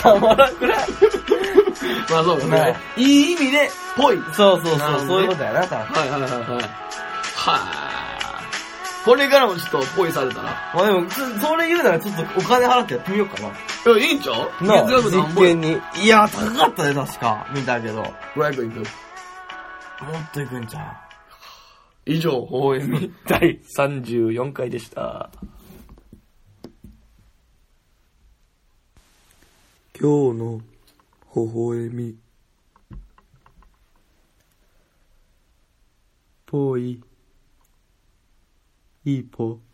[0.00, 0.88] たまらんくらい。
[2.10, 2.80] まあそうだはね。
[2.96, 4.22] いい意味で、ぽい。
[4.32, 5.78] そうそうそう、なるほどねそういうことやな、多分。
[5.78, 6.40] はいはいはいはい。
[6.40, 6.66] は
[7.44, 7.96] あ。
[9.04, 10.72] これからもちょっとポイされたら。
[10.74, 13.48] まあでも、そそれ言うならちょっとお金払ってやってみようかな。
[13.48, 14.64] いや、いいんちゃう？
[14.64, 15.80] なあ月額何実本験に。
[16.02, 17.46] いや、高かったね、確か。
[17.54, 18.02] 見たけど。
[18.02, 18.80] も ?500 いく？
[18.82, 18.84] っ
[20.32, 21.05] といくんじゃん。
[22.08, 25.28] 以上、応援み 第34回でした。
[29.98, 30.60] 今日の
[31.34, 32.16] 微笑み。
[36.46, 37.02] ぽい、
[39.04, 39.65] いいぽ。